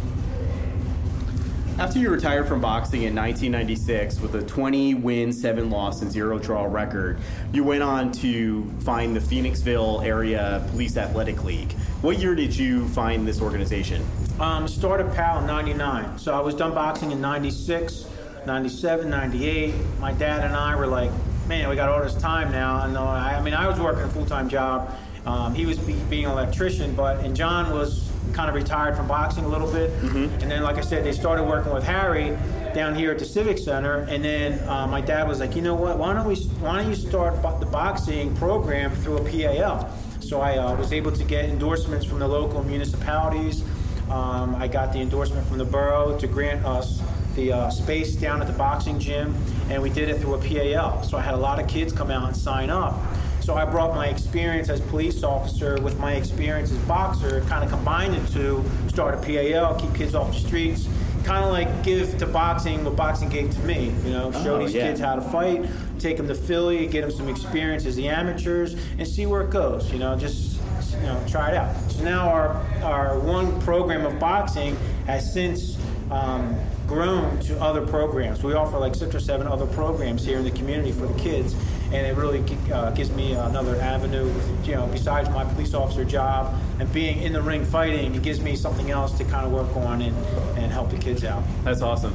After 1.80 1.98
you 1.98 2.12
retired 2.12 2.48
from 2.48 2.62
boxing 2.62 3.02
in 3.02 3.16
1996 3.16 4.20
with 4.20 4.36
a 4.36 4.44
20 4.44 4.94
win, 4.94 5.34
7 5.34 5.72
loss, 5.72 6.04
and 6.04 6.12
0 6.12 6.38
draw 6.38 6.66
record, 6.66 7.20
you 7.52 7.64
went 7.64 7.82
on 7.82 8.12
to 8.12 8.70
find 8.82 9.16
the 9.16 9.20
Phoenixville 9.20 10.06
Area 10.06 10.64
Police 10.70 10.98
Athletic 10.98 11.44
League. 11.44 11.72
What 12.02 12.20
year 12.20 12.36
did 12.36 12.56
you 12.56 12.88
find 12.90 13.28
this 13.28 13.42
organization? 13.42 14.06
Um, 14.40 14.68
started 14.68 15.12
PAL 15.14 15.40
in 15.40 15.48
99. 15.48 16.20
So 16.20 16.36
I 16.36 16.42
was 16.42 16.54
done 16.54 16.76
boxing 16.76 17.12
in 17.12 17.20
96, 17.20 18.06
97, 18.46 19.10
98. 19.10 19.74
My 20.00 20.14
dad 20.14 20.44
and 20.44 20.56
I 20.56 20.76
were 20.76 20.88
like, 20.88 21.10
man, 21.48 21.68
we 21.70 21.76
got 21.76 21.90
all 21.90 22.04
this 22.04 22.14
time 22.14 22.52
now. 22.52 22.86
And 22.86 22.96
uh, 22.96 23.04
I, 23.04 23.42
mean, 23.42 23.56
I 23.56 23.68
was 23.68 23.80
working 23.80 24.04
a 24.04 24.10
full 24.10 24.28
time 24.28 24.48
job. 24.48 24.96
Um, 25.26 25.56
he 25.56 25.66
was 25.66 25.80
be, 25.80 25.94
being 26.08 26.26
an 26.26 26.32
electrician, 26.32 26.94
but 26.94 27.26
and 27.26 27.36
John 27.36 27.72
was 27.72 28.13
kind 28.34 28.50
of 28.50 28.56
retired 28.56 28.96
from 28.96 29.08
boxing 29.08 29.46
a 29.46 29.48
little 29.48 29.72
bit. 29.72 29.92
Mm-hmm. 30.02 30.42
And 30.42 30.52
then, 30.52 30.64
like 30.64 30.78
I 30.78 30.82
said, 30.82 31.04
they 31.04 31.12
started 31.12 31.44
working 31.44 31.74
with 31.74 31.84
Harry 31.84 32.38
down 32.74 32.96
here 32.96 33.12
at 33.12 33.20
the 33.20 33.26
Civic 33.26 33.58
Center. 33.58 34.00
And 34.10 34.24
then 34.24 34.68
uh, 34.68 34.88
my 34.88 35.02
dad 35.02 35.28
was 35.28 35.40
like, 35.40 35.56
you 35.56 35.62
know 35.62 35.76
what? 35.76 35.98
Why 35.98 36.14
don't 36.14 36.28
we? 36.28 36.36
Why 36.36 36.82
don't 36.82 36.90
you 36.90 36.96
start 36.96 37.42
the 37.60 37.66
boxing 37.66 38.36
program 38.36 38.92
through 38.92 39.18
a 39.18 39.24
PAL? 39.24 39.90
So 40.20 40.42
I 40.42 40.58
uh, 40.58 40.76
was 40.76 40.94
able 40.94 41.12
to 41.12 41.24
get 41.24 41.46
endorsements 41.46 42.06
from 42.06 42.20
the 42.20 42.28
local 42.28 42.64
municipalities. 42.64 43.64
Um, 44.10 44.56
I 44.56 44.68
got 44.68 44.94
the 44.94 45.00
endorsement 45.00 45.48
from 45.48 45.58
the 45.58 45.66
borough 45.66 46.18
to 46.20 46.28
grant 46.28 46.66
us 46.66 47.02
the 47.36 47.52
uh, 47.52 47.70
space 47.70 48.16
down 48.16 48.42
at 48.42 48.48
the 48.48 48.54
boxing 48.54 49.00
gym, 49.00 49.36
and 49.70 49.82
we 49.82 49.90
did 49.90 50.10
it 50.10 50.22
through 50.22 50.36
a 50.36 50.40
PAL. 50.40 51.04
So 51.04 51.18
I 51.18 51.22
had 51.22 51.34
a 51.34 51.38
lot 51.38 51.60
of 51.60 51.68
kids 51.68 51.92
come 51.92 52.12
out 52.12 52.28
and 52.28 52.38
sign 52.38 52.70
up. 52.70 53.00
So 53.44 53.56
I 53.56 53.66
brought 53.66 53.94
my 53.94 54.08
experience 54.08 54.70
as 54.70 54.80
police 54.80 55.22
officer 55.22 55.78
with 55.82 56.00
my 56.00 56.14
experience 56.14 56.72
as 56.72 56.78
boxer, 56.80 57.42
kind 57.42 57.62
of 57.62 57.70
combined 57.70 58.14
the 58.14 58.32
two, 58.32 58.64
start 58.88 59.16
a 59.16 59.18
PAL, 59.18 59.76
keep 59.76 59.94
kids 59.94 60.16
off 60.16 60.32
the 60.32 60.40
streets, 60.40 60.88
kind 61.26 61.44
of 61.44 61.52
like 61.52 61.84
give 61.84 62.18
to 62.20 62.26
boxing 62.26 62.86
what 62.86 62.96
boxing 62.96 63.28
gave 63.28 63.52
to 63.52 63.60
me. 63.64 63.94
You 64.06 64.12
know, 64.12 64.32
show 64.32 64.56
oh, 64.56 64.60
these 64.60 64.74
yeah. 64.74 64.88
kids 64.88 65.02
how 65.02 65.16
to 65.16 65.22
fight, 65.22 65.66
take 66.00 66.16
them 66.16 66.28
to 66.30 66.36
Philly, 66.36 66.88
get 66.88 67.02
them 67.02 67.12
some 67.12 67.28
experience 67.28 67.86
as 67.86 67.98
the 67.98 68.08
amateurs, 68.08 68.78
and 68.98 69.06
see 69.06 69.26
where 69.26 69.42
it 69.42 69.50
goes. 69.50 69.92
You 69.92 70.00
know, 70.00 70.18
just 70.18 70.62
you 70.94 71.02
know, 71.02 71.22
try 71.28 71.50
it 71.52 71.58
out. 71.58 71.76
So 71.92 72.02
now 72.02 72.30
our 72.30 72.56
our 72.82 73.20
one 73.20 73.60
program 73.60 74.06
of 74.06 74.20
boxing 74.20 74.78
has 75.06 75.34
since. 75.34 75.78
Um, 76.10 76.56
grown 76.88 77.40
to 77.40 77.60
other 77.62 77.86
programs. 77.88 78.44
We 78.44 78.54
offer 78.54 78.78
like 78.78 78.94
six 78.94 79.16
or 79.16 79.20
seven 79.20 79.48
other 79.48 79.66
programs 79.66 80.26
here 80.26 80.38
in 80.38 80.44
the 80.44 80.52
community 80.52 80.92
for 80.92 81.08
the 81.08 81.20
kids, 81.20 81.56
and 81.94 82.08
it 82.08 82.16
really 82.16 82.44
uh, 82.72 82.90
gives 82.92 83.12
me 83.12 83.34
another 83.34 83.76
avenue. 83.80 84.34
You 84.64 84.76
know, 84.76 84.88
besides 84.88 85.30
my 85.30 85.44
police 85.44 85.74
officer 85.74 86.04
job 86.04 86.60
and 86.80 86.92
being 86.92 87.22
in 87.22 87.34
the 87.34 87.42
ring 87.42 87.64
fighting, 87.64 88.16
it 88.16 88.24
gives 88.24 88.42
me 88.42 88.56
something 88.56 88.90
else 88.90 89.16
to 89.20 89.24
kind 89.26 89.46
of 89.46 89.52
work 89.52 89.76
on 89.78 90.02
and, 90.02 90.16
and 90.58 90.72
help 90.72 90.90
the 90.90 90.98
kids 90.98 91.24
out. 91.24 91.44
That's 91.64 91.82
awesome. 91.82 92.14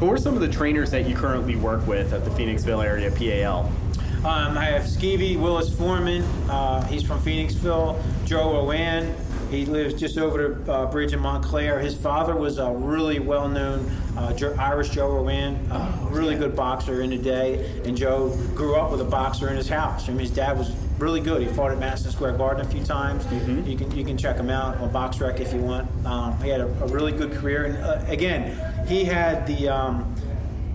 Who 0.00 0.10
are 0.10 0.18
some 0.18 0.34
of 0.34 0.40
the 0.40 0.48
trainers 0.48 0.90
that 0.90 1.06
you 1.06 1.14
currently 1.14 1.56
work 1.56 1.86
with 1.86 2.12
at 2.12 2.24
the 2.24 2.30
Phoenixville 2.30 2.84
area 2.84 3.10
PAL? 3.10 3.70
Um, 4.24 4.56
I 4.56 4.64
have 4.64 4.84
Skeevy 4.84 5.38
Willis 5.38 5.68
Foreman. 5.74 6.22
Uh, 6.48 6.82
he's 6.86 7.02
from 7.02 7.20
Phoenixville. 7.20 8.00
Joe 8.24 8.60
Owen. 8.60 9.14
He 9.50 9.66
lives 9.66 9.94
just 9.94 10.18
over 10.18 10.48
the 10.48 10.72
uh, 10.72 10.90
bridge 10.90 11.12
in 11.12 11.20
Mont 11.20 11.44
Clare. 11.44 11.78
His 11.78 11.96
father 11.96 12.36
was 12.36 12.58
a 12.58 12.70
really 12.70 13.18
well-known 13.18 13.90
uh, 14.16 14.54
Irish 14.58 14.90
Joe 14.90 15.10
Rowan, 15.10 15.56
uh, 15.70 16.08
really 16.10 16.36
good 16.36 16.54
boxer 16.54 17.02
in 17.02 17.10
the 17.10 17.18
day. 17.18 17.80
And 17.84 17.96
Joe 17.96 18.36
grew 18.54 18.76
up 18.76 18.90
with 18.90 19.00
a 19.00 19.04
boxer 19.04 19.48
in 19.48 19.56
his 19.56 19.68
house. 19.68 20.08
I 20.08 20.12
mean, 20.12 20.20
his 20.20 20.30
dad 20.30 20.58
was 20.58 20.74
really 20.98 21.20
good. 21.20 21.42
He 21.42 21.48
fought 21.48 21.72
at 21.72 21.78
Madison 21.78 22.10
Square 22.10 22.38
Garden 22.38 22.64
a 22.64 22.68
few 22.68 22.84
times. 22.84 23.24
Mm-hmm. 23.24 23.66
You 23.66 23.76
can 23.76 23.96
you 23.96 24.04
can 24.04 24.16
check 24.16 24.36
him 24.36 24.50
out 24.50 24.76
on 24.78 24.90
BoxRec 24.90 25.40
if 25.40 25.52
you 25.52 25.60
want. 25.60 25.88
Um, 26.06 26.40
he 26.40 26.48
had 26.48 26.60
a, 26.60 26.66
a, 26.66 26.86
really 26.88 27.12
good 27.12 27.32
career, 27.32 27.64
and 27.64 27.76
uh, 27.78 28.04
again, 28.06 28.86
he 28.86 29.04
had 29.04 29.46
the. 29.46 29.68
Um, 29.68 30.14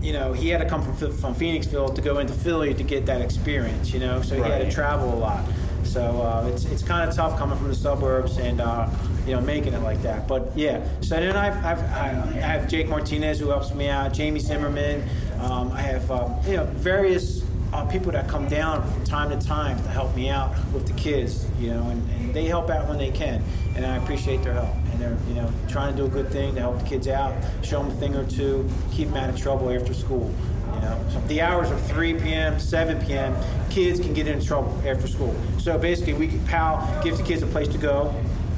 you 0.01 0.13
know, 0.13 0.31
he 0.31 0.47
had 0.47 0.59
to 0.59 0.65
come 0.65 0.81
from 0.81 0.95
from 1.11 1.35
Phoenixville 1.35 1.93
to 1.93 2.01
go 2.01 2.19
into 2.19 2.31
Philly 2.31 2.73
to 2.73 2.83
get 2.83 3.05
that 3.07 3.21
experience. 3.21 3.91
You 3.91 3.99
know, 3.99 4.21
so 4.21 4.35
he 4.35 4.41
had 4.41 4.61
to 4.61 4.71
travel 4.71 5.13
a 5.13 5.19
lot. 5.19 5.43
So 5.89 6.21
uh, 6.21 6.47
it's 6.53 6.65
it's 6.65 6.83
kind 6.83 7.09
of 7.09 7.15
tough 7.15 7.37
coming 7.39 7.57
from 7.57 7.69
the 7.69 7.75
suburbs 7.75 8.37
and 8.37 8.61
uh, 8.61 8.87
you 9.25 9.33
know 9.33 9.41
making 9.41 9.73
it 9.73 9.81
like 9.81 10.01
that. 10.03 10.27
But 10.27 10.55
yeah, 10.55 10.85
so 11.01 11.15
then 11.15 11.35
I've, 11.35 11.57
I've 11.65 11.79
I 11.79 12.07
have 12.39 12.67
Jake 12.67 12.87
Martinez 12.87 13.39
who 13.39 13.49
helps 13.49 13.73
me 13.73 13.89
out, 13.89 14.13
Jamie 14.13 14.39
Zimmerman. 14.39 15.03
Um, 15.39 15.71
I 15.71 15.81
have 15.81 16.11
um, 16.11 16.35
you 16.45 16.57
know 16.57 16.65
various 16.65 17.43
uh, 17.73 17.85
people 17.85 18.11
that 18.11 18.27
come 18.27 18.47
down 18.47 18.87
from 18.91 19.03
time 19.03 19.29
to 19.29 19.47
time 19.47 19.81
to 19.81 19.89
help 19.89 20.15
me 20.15 20.29
out 20.29 20.53
with 20.73 20.87
the 20.87 20.93
kids, 20.93 21.47
you 21.59 21.71
know, 21.71 21.83
and, 21.89 22.09
and, 22.11 22.33
they 22.33 22.45
help 22.45 22.69
out 22.69 22.87
when 22.87 22.97
they 22.97 23.09
can, 23.09 23.43
and 23.75 23.85
I 23.85 23.97
appreciate 23.97 24.43
their 24.43 24.53
help. 24.53 24.73
And 24.91 24.99
they're, 24.99 25.17
you 25.27 25.33
know, 25.33 25.51
trying 25.67 25.95
to 25.95 25.97
do 25.97 26.05
a 26.05 26.09
good 26.09 26.29
thing 26.31 26.53
to 26.55 26.61
help 26.61 26.79
the 26.79 26.85
kids 26.85 27.07
out, 27.07 27.33
show 27.63 27.81
them 27.81 27.91
a 27.91 27.95
thing 27.95 28.15
or 28.15 28.23
two, 28.25 28.69
keep 28.91 29.07
them 29.07 29.17
out 29.17 29.29
of 29.29 29.37
trouble 29.37 29.71
after 29.71 29.95
school. 29.95 30.31
You 30.79 30.85
know, 30.85 31.05
so 31.11 31.19
the 31.27 31.41
hours 31.41 31.71
are 31.71 31.77
3 31.77 32.13
p.m., 32.15 32.57
7 32.59 33.05
p.m. 33.05 33.35
Kids 33.69 33.99
can 33.99 34.13
get 34.13 34.27
into 34.27 34.45
trouble 34.45 34.81
after 34.85 35.07
school. 35.07 35.35
So 35.59 35.77
basically, 35.77 36.13
we 36.13 36.27
PAL 36.47 37.03
gives 37.03 37.17
the 37.17 37.23
kids 37.23 37.43
a 37.43 37.47
place 37.47 37.67
to 37.69 37.77
go. 37.77 38.15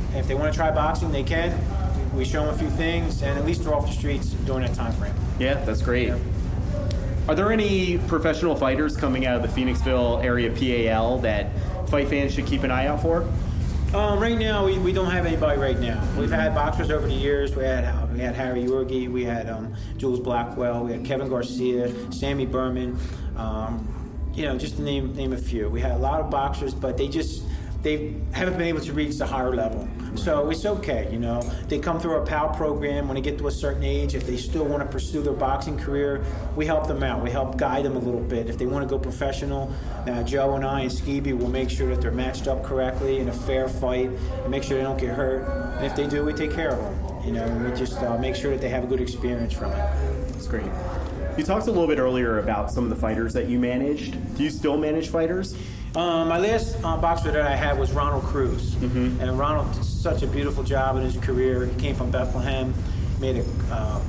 And 0.10 0.20
if 0.20 0.28
they 0.28 0.36
want 0.36 0.54
to 0.54 0.58
try 0.58 0.70
boxing, 0.70 1.12
they 1.12 1.24
can. 1.24 1.60
We 2.14 2.26
show 2.26 2.46
them 2.46 2.54
a 2.54 2.58
few 2.58 2.70
things, 2.70 3.24
and 3.24 3.40
at 3.40 3.46
least 3.46 3.64
they're 3.64 3.74
off 3.74 3.88
the 3.88 3.94
streets 3.94 4.28
during 4.46 4.66
that 4.66 4.76
time 4.76 4.92
frame. 4.94 5.14
Yeah, 5.40 5.64
that's 5.66 5.82
great. 5.82 6.14
Are 7.28 7.36
there 7.36 7.52
any 7.52 7.98
professional 7.98 8.56
fighters 8.56 8.98
coming 8.98 9.26
out 9.26 9.36
of 9.36 9.42
the 9.42 9.62
Phoenixville 9.62 10.24
area 10.24 10.52
PAL 10.52 11.20
that 11.20 11.52
fight 11.88 12.10
fans 12.10 12.34
should 12.34 12.46
keep 12.46 12.64
an 12.64 12.72
eye 12.72 12.88
out 12.88 13.02
for? 13.02 13.28
Um, 13.94 14.22
right 14.22 14.38
now, 14.38 14.66
we, 14.66 14.78
we 14.80 14.94
don't 14.94 15.12
have 15.12 15.26
anybody 15.26 15.60
right 15.60 15.78
now. 15.78 16.02
We've 16.18 16.32
had 16.32 16.56
boxers 16.56 16.92
over 16.92 17.08
the 17.08 17.14
years. 17.14 17.58
We 17.58 17.66
had 17.66 17.84
uh, 17.84 18.08
we 18.14 18.20
had 18.20 18.36
Harry 18.36 18.64
Yorgey, 18.64 19.12
we 19.12 19.26
had 19.26 19.50
um, 19.50 19.76
Jules 19.98 20.22
Blackwell, 20.22 20.86
we 20.86 20.94
had 20.94 21.04
Kevin 21.04 21.28
Garcia, 21.28 21.92
Sammy 22.10 22.46
Berman. 22.46 22.98
Um, 23.36 23.86
you 24.34 24.46
know, 24.46 24.58
just 24.58 24.78
to 24.78 24.82
name 24.82 25.14
name 25.14 25.34
a 25.34 25.38
few. 25.38 25.68
We 25.68 25.82
had 25.82 25.92
a 25.92 25.98
lot 25.98 26.22
of 26.22 26.30
boxers, 26.30 26.74
but 26.74 26.96
they 26.96 27.10
just 27.10 27.44
they 27.82 28.14
haven't 28.32 28.58
been 28.58 28.68
able 28.68 28.82
to 28.82 28.94
reach 28.94 29.18
the 29.18 29.26
higher 29.26 29.56
level. 29.56 29.88
So 30.16 30.50
it's 30.50 30.66
okay, 30.66 31.08
you 31.12 31.20
know. 31.20 31.42
They 31.68 31.80
come 31.80 32.00
through 32.00 32.12
our 32.12 32.26
PAL 32.26 32.50
program 32.50 33.08
when 33.08 33.16
they 33.16 33.22
get 33.22 33.38
to 33.38 33.48
a 33.48 33.52
certain 33.52 33.84
age. 33.84 34.14
If 34.14 34.28
they 34.28 34.38
still 34.38 34.66
want 34.66 34.84
to 34.84 34.90
pursue 34.90 35.22
their 35.22 35.34
boxing 35.34 35.78
career, 35.78 36.24
we 36.56 36.66
help 36.66 36.88
them 36.88 37.02
out. 37.02 37.24
We 37.24 37.32
help 37.32 37.58
guide 37.58 37.86
them 37.86 37.96
a 37.96 38.00
little 38.00 38.20
bit. 38.20 38.50
If 38.50 38.58
they 38.58 38.66
want 38.66 38.88
to 38.88 38.90
go 38.90 39.00
professional, 39.00 39.74
uh, 40.06 40.22
Joe 40.24 40.56
and 40.56 40.66
I 40.66 40.82
and 40.82 40.92
Skeeby 40.92 41.38
will 41.38 41.50
make 41.50 41.70
sure 41.70 41.88
that 41.90 42.02
they're 42.02 42.12
matched 42.12 42.48
up 42.48 42.64
correctly 42.64 43.20
in 43.20 43.30
a 43.30 43.34
fair 43.34 43.70
fight 43.70 44.10
and 44.10 44.50
make 44.52 44.64
sure 44.64 44.78
they 44.78 44.84
don't 44.84 45.00
get 45.00 45.16
hurt. 45.16 45.48
And 45.78 45.86
if 45.86 45.96
they 45.96 46.08
do, 46.08 46.26
we 46.26 46.34
take 46.34 46.54
care 46.54 46.72
of 46.72 46.80
them. 46.80 47.26
You 47.26 47.32
know, 47.32 47.48
we 47.70 47.76
just 47.78 47.98
uh, 48.00 48.18
make 48.18 48.36
sure 48.36 48.52
that 48.52 48.62
they 48.62 48.70
have 48.70 48.84
a 48.84 48.88
good 48.88 49.02
experience 49.02 49.54
from 49.54 49.72
it. 49.72 50.32
That's 50.34 50.48
great. 50.48 50.66
You 51.38 51.46
talked 51.46 51.68
a 51.68 51.72
little 51.72 51.88
bit 51.88 52.00
earlier 52.00 52.40
about 52.40 52.70
some 52.70 52.84
of 52.84 52.90
the 52.90 52.96
fighters 52.98 53.32
that 53.34 53.48
you 53.48 53.58
managed. 53.58 54.36
Do 54.36 54.44
you 54.44 54.50
still 54.50 54.78
manage 54.78 55.08
fighters? 55.08 55.56
Um, 55.94 56.30
my 56.30 56.38
last 56.38 56.78
uh, 56.86 56.96
boxer 56.96 57.32
that 57.32 57.46
I 57.46 57.54
had 57.54 57.78
was 57.78 57.92
Ronald 57.92 58.24
Cruz, 58.24 58.76
mm-hmm. 58.76 59.20
and 59.20 59.38
Ronald 59.38 59.74
did 59.74 59.84
such 59.84 60.24
a 60.24 60.28
beautiful 60.28 60.64
job 60.64 60.96
in 60.96 61.02
his 61.02 61.18
career. 61.18 61.66
He 61.66 61.78
came 61.82 61.96
from 61.96 62.12
Bethlehem, 62.12 62.74
made 63.20 63.38
a. 63.38 63.46
Uh, 63.70 64.02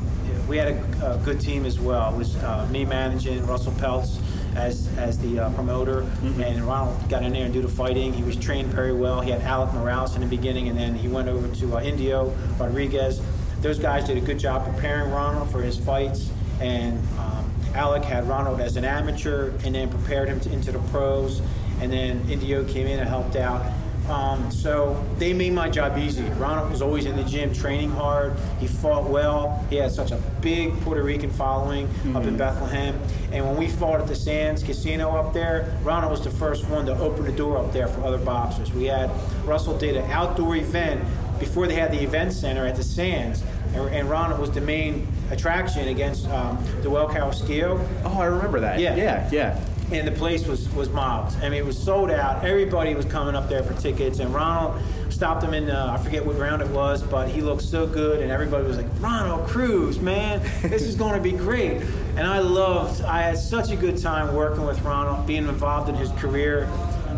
we 0.48 0.56
had 0.56 0.68
a, 0.68 1.14
a, 1.14 1.18
good 1.24 1.40
team 1.40 1.64
as 1.64 1.80
well. 1.80 2.14
It 2.14 2.18
was 2.18 2.36
uh, 2.36 2.68
me 2.70 2.84
managing 2.84 3.44
Russell 3.48 3.72
Peltz 3.72 4.20
as 4.54 4.96
as 4.96 5.18
the 5.18 5.40
uh, 5.40 5.50
promoter, 5.54 6.02
mm-hmm. 6.02 6.40
and 6.40 6.62
Ronald 6.62 7.08
got 7.08 7.24
in 7.24 7.32
there 7.32 7.46
and 7.46 7.52
do 7.52 7.60
the 7.60 7.68
fighting. 7.68 8.12
He 8.12 8.22
was 8.22 8.36
trained 8.36 8.68
very 8.68 8.92
well. 8.92 9.20
He 9.20 9.32
had 9.32 9.40
Alec 9.42 9.74
Morales 9.74 10.14
in 10.14 10.20
the 10.20 10.28
beginning, 10.28 10.68
and 10.68 10.78
then 10.78 10.94
he 10.94 11.08
went 11.08 11.26
over 11.28 11.52
to 11.52 11.78
uh, 11.78 11.80
Indio 11.80 12.32
Rodriguez. 12.60 13.20
Those 13.60 13.80
guys 13.80 14.06
did 14.06 14.18
a 14.18 14.20
good 14.20 14.38
job 14.38 14.64
preparing 14.72 15.10
Ronald 15.10 15.50
for 15.50 15.60
his 15.60 15.78
fights, 15.78 16.30
and 16.60 16.96
um, 17.18 17.50
Alec 17.74 18.04
had 18.04 18.28
Ronald 18.28 18.60
as 18.60 18.76
an 18.76 18.84
amateur, 18.84 19.50
and 19.64 19.74
then 19.74 19.88
prepared 19.88 20.28
him 20.28 20.38
to, 20.40 20.52
into 20.52 20.70
the 20.70 20.78
pros 20.90 21.42
and 21.82 21.92
then 21.92 22.30
Indio 22.30 22.64
came 22.64 22.86
in 22.86 23.00
and 23.00 23.08
helped 23.08 23.34
out. 23.34 23.66
Um, 24.08 24.50
so 24.50 25.04
they 25.18 25.32
made 25.32 25.52
my 25.52 25.68
job 25.68 25.96
easy. 25.98 26.22
Ronald 26.22 26.70
was 26.70 26.82
always 26.82 27.06
in 27.06 27.16
the 27.16 27.24
gym 27.24 27.52
training 27.52 27.90
hard. 27.90 28.34
He 28.58 28.66
fought 28.66 29.08
well. 29.08 29.64
He 29.70 29.76
had 29.76 29.92
such 29.92 30.10
a 30.10 30.16
big 30.40 30.78
Puerto 30.80 31.02
Rican 31.02 31.30
following 31.30 31.86
mm-hmm. 31.88 32.16
up 32.16 32.24
in 32.24 32.36
Bethlehem. 32.36 32.98
And 33.32 33.46
when 33.46 33.56
we 33.56 33.68
fought 33.68 34.00
at 34.00 34.06
the 34.06 34.16
Sands 34.16 34.62
Casino 34.62 35.10
up 35.10 35.32
there, 35.32 35.76
Ronald 35.82 36.10
was 36.10 36.22
the 36.22 36.30
first 36.30 36.68
one 36.68 36.86
to 36.86 36.98
open 36.98 37.24
the 37.24 37.32
door 37.32 37.58
up 37.58 37.72
there 37.72 37.88
for 37.88 38.02
other 38.04 38.18
boxers. 38.18 38.72
We 38.72 38.84
had 38.84 39.10
Russell 39.44 39.76
did 39.78 39.96
an 39.96 40.10
outdoor 40.10 40.56
event 40.56 41.02
before 41.38 41.66
they 41.66 41.74
had 41.74 41.92
the 41.92 42.02
event 42.02 42.32
center 42.32 42.66
at 42.66 42.76
the 42.76 42.84
Sands. 42.84 43.42
And, 43.74 43.88
and 43.88 44.10
Ronald 44.10 44.40
was 44.40 44.50
the 44.50 44.60
main 44.60 45.06
attraction 45.30 45.88
against 45.88 46.28
um, 46.28 46.62
Joel 46.82 47.08
Carrasquillo. 47.08 47.84
Oh, 48.04 48.20
I 48.20 48.26
remember 48.26 48.60
that. 48.60 48.78
Yeah, 48.80 48.94
yeah, 48.96 49.28
yeah 49.32 49.64
and 49.94 50.06
the 50.06 50.12
place 50.12 50.46
was 50.46 50.68
was 50.70 50.88
mobbed. 50.90 51.36
I 51.36 51.48
mean, 51.48 51.54
it 51.54 51.66
was 51.66 51.82
sold 51.82 52.10
out. 52.10 52.44
Everybody 52.44 52.94
was 52.94 53.06
coming 53.06 53.34
up 53.34 53.48
there 53.48 53.62
for 53.62 53.74
tickets, 53.80 54.18
and 54.18 54.32
Ronald 54.34 54.80
stopped 55.22 55.44
him 55.44 55.54
in 55.54 55.66
the, 55.66 55.78
I 55.78 55.98
forget 55.98 56.26
what 56.26 56.36
round 56.36 56.62
it 56.62 56.68
was, 56.70 57.00
but 57.00 57.28
he 57.28 57.42
looked 57.42 57.62
so 57.62 57.86
good, 57.86 58.22
and 58.22 58.30
everybody 58.32 58.66
was 58.66 58.76
like, 58.76 58.88
Ronald 58.98 59.46
Cruz, 59.46 60.00
man, 60.00 60.40
this 60.62 60.82
is 60.82 60.96
going 60.96 61.14
to 61.14 61.20
be 61.20 61.30
great. 61.30 61.80
And 62.16 62.26
I 62.26 62.40
loved, 62.40 63.02
I 63.02 63.22
had 63.22 63.38
such 63.38 63.70
a 63.70 63.76
good 63.76 63.98
time 63.98 64.34
working 64.34 64.64
with 64.64 64.82
Ronald, 64.82 65.24
being 65.24 65.46
involved 65.46 65.88
in 65.88 65.94
his 65.94 66.10
career. 66.12 66.68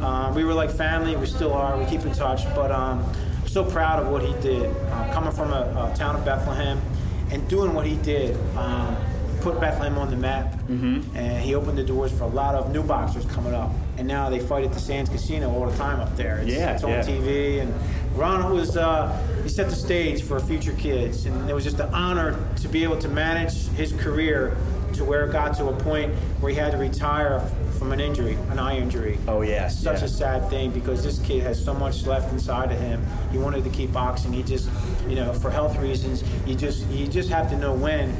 Um, 0.03 0.35
we 0.35 0.45
were 0.45 0.53
like 0.53 0.71
family, 0.71 1.17
we 1.17 1.25
still 1.25 1.55
are, 1.55 1.79
we 1.79 1.87
keep 1.87 2.03
in 2.03 2.13
touch, 2.13 2.45
but 2.55 2.71
um, 2.71 3.03
I'm 3.41 3.49
so 3.49 3.65
proud 3.65 4.03
of 4.03 4.09
what 4.09 4.23
he 4.23 4.35
did. 4.43 4.67
Uh, 4.67 5.11
coming 5.15 5.33
from 5.33 5.53
a, 5.53 5.91
a, 5.91 5.97
town 5.97 6.15
of 6.15 6.27
Bethlehem 6.27 6.83
and 7.31 7.49
doing 7.49 7.73
what 7.73 7.87
he 7.87 7.97
did. 7.97 8.37
Um, 8.55 8.97
put 9.45 9.61
Bethlehem 9.61 9.99
on 9.99 10.11
the 10.11 10.17
map, 10.17 10.55
mm-hmm. 10.55 11.15
and 11.15 11.45
he 11.45 11.55
opened 11.55 11.77
the 11.77 11.85
doors 11.85 12.11
for 12.11 12.25
a 12.25 12.29
lot 12.29 12.55
of 12.55 12.73
new 12.73 12.83
boxers 12.83 13.27
coming 13.27 13.53
up. 13.53 13.71
And 13.99 14.09
now 14.09 14.31
they 14.31 14.41
fight 14.41 14.65
at 14.65 14.73
the 14.73 14.81
Sands 14.81 15.11
Casino 15.11 15.51
all 15.51 15.69
the 15.69 15.77
time 15.77 16.01
up 16.01 16.17
there. 16.17 16.39
It's, 16.39 16.51
yeah, 16.51 16.73
it's 16.73 16.83
on 16.83 16.91
yeah. 16.91 17.03
TV, 17.03 17.61
and 17.61 17.73
Ronald 18.17 18.55
was 18.55 18.77
uh, 18.77 19.15
he 19.43 19.51
set 19.51 19.69
the 19.69 19.77
stage 19.77 20.23
for 20.23 20.41
future 20.41 20.73
kids, 20.73 21.27
and 21.27 21.49
it 21.49 21.55
was 21.55 21.63
just 21.63 21.79
an 21.79 21.93
honor 21.93 22.39
to 22.63 22.69
be 22.69 22.83
able 22.83 22.99
to 22.99 23.09
manage 23.09 23.69
his 23.69 23.93
career 23.93 24.57
to 24.95 25.05
where 25.05 25.27
it 25.27 25.33
got 25.33 25.57
to 25.57 25.69
a 25.69 25.77
point 25.81 26.15
where 26.41 26.51
he 26.51 26.59
had 26.59 26.73
to 26.73 26.79
retire 26.79 27.41
from 27.79 27.93
an 27.93 28.01
injury, 28.01 28.35
an 28.51 28.59
eye 28.59 28.79
injury. 28.79 29.19
Oh 29.29 29.43
yeah, 29.43 29.69
such 29.69 29.99
yeah. 29.99 30.05
a 30.05 30.09
sad 30.09 30.49
thing 30.49 30.71
because 30.71 31.05
this 31.05 31.19
kid 31.19 31.43
has 31.43 31.63
so 31.63 31.75
much 31.75 32.07
left 32.07 32.33
inside 32.33 32.73
of 32.73 32.81
him. 32.81 33.05
He 33.31 33.39
wanted 33.39 33.65
to 33.65 33.71
keep 33.71 33.93
boxing. 33.93 34.33
He 34.33 34.43
just, 34.43 34.71
you 35.09 35.17
know, 35.17 35.33
for 35.35 35.51
health 35.51 35.77
reasons, 35.79 36.25
you 36.47 36.55
just 36.55 36.87
you 36.87 37.07
just 37.07 37.29
have 37.29 37.51
to 37.51 37.57
know 37.57 37.75
when 37.75 38.15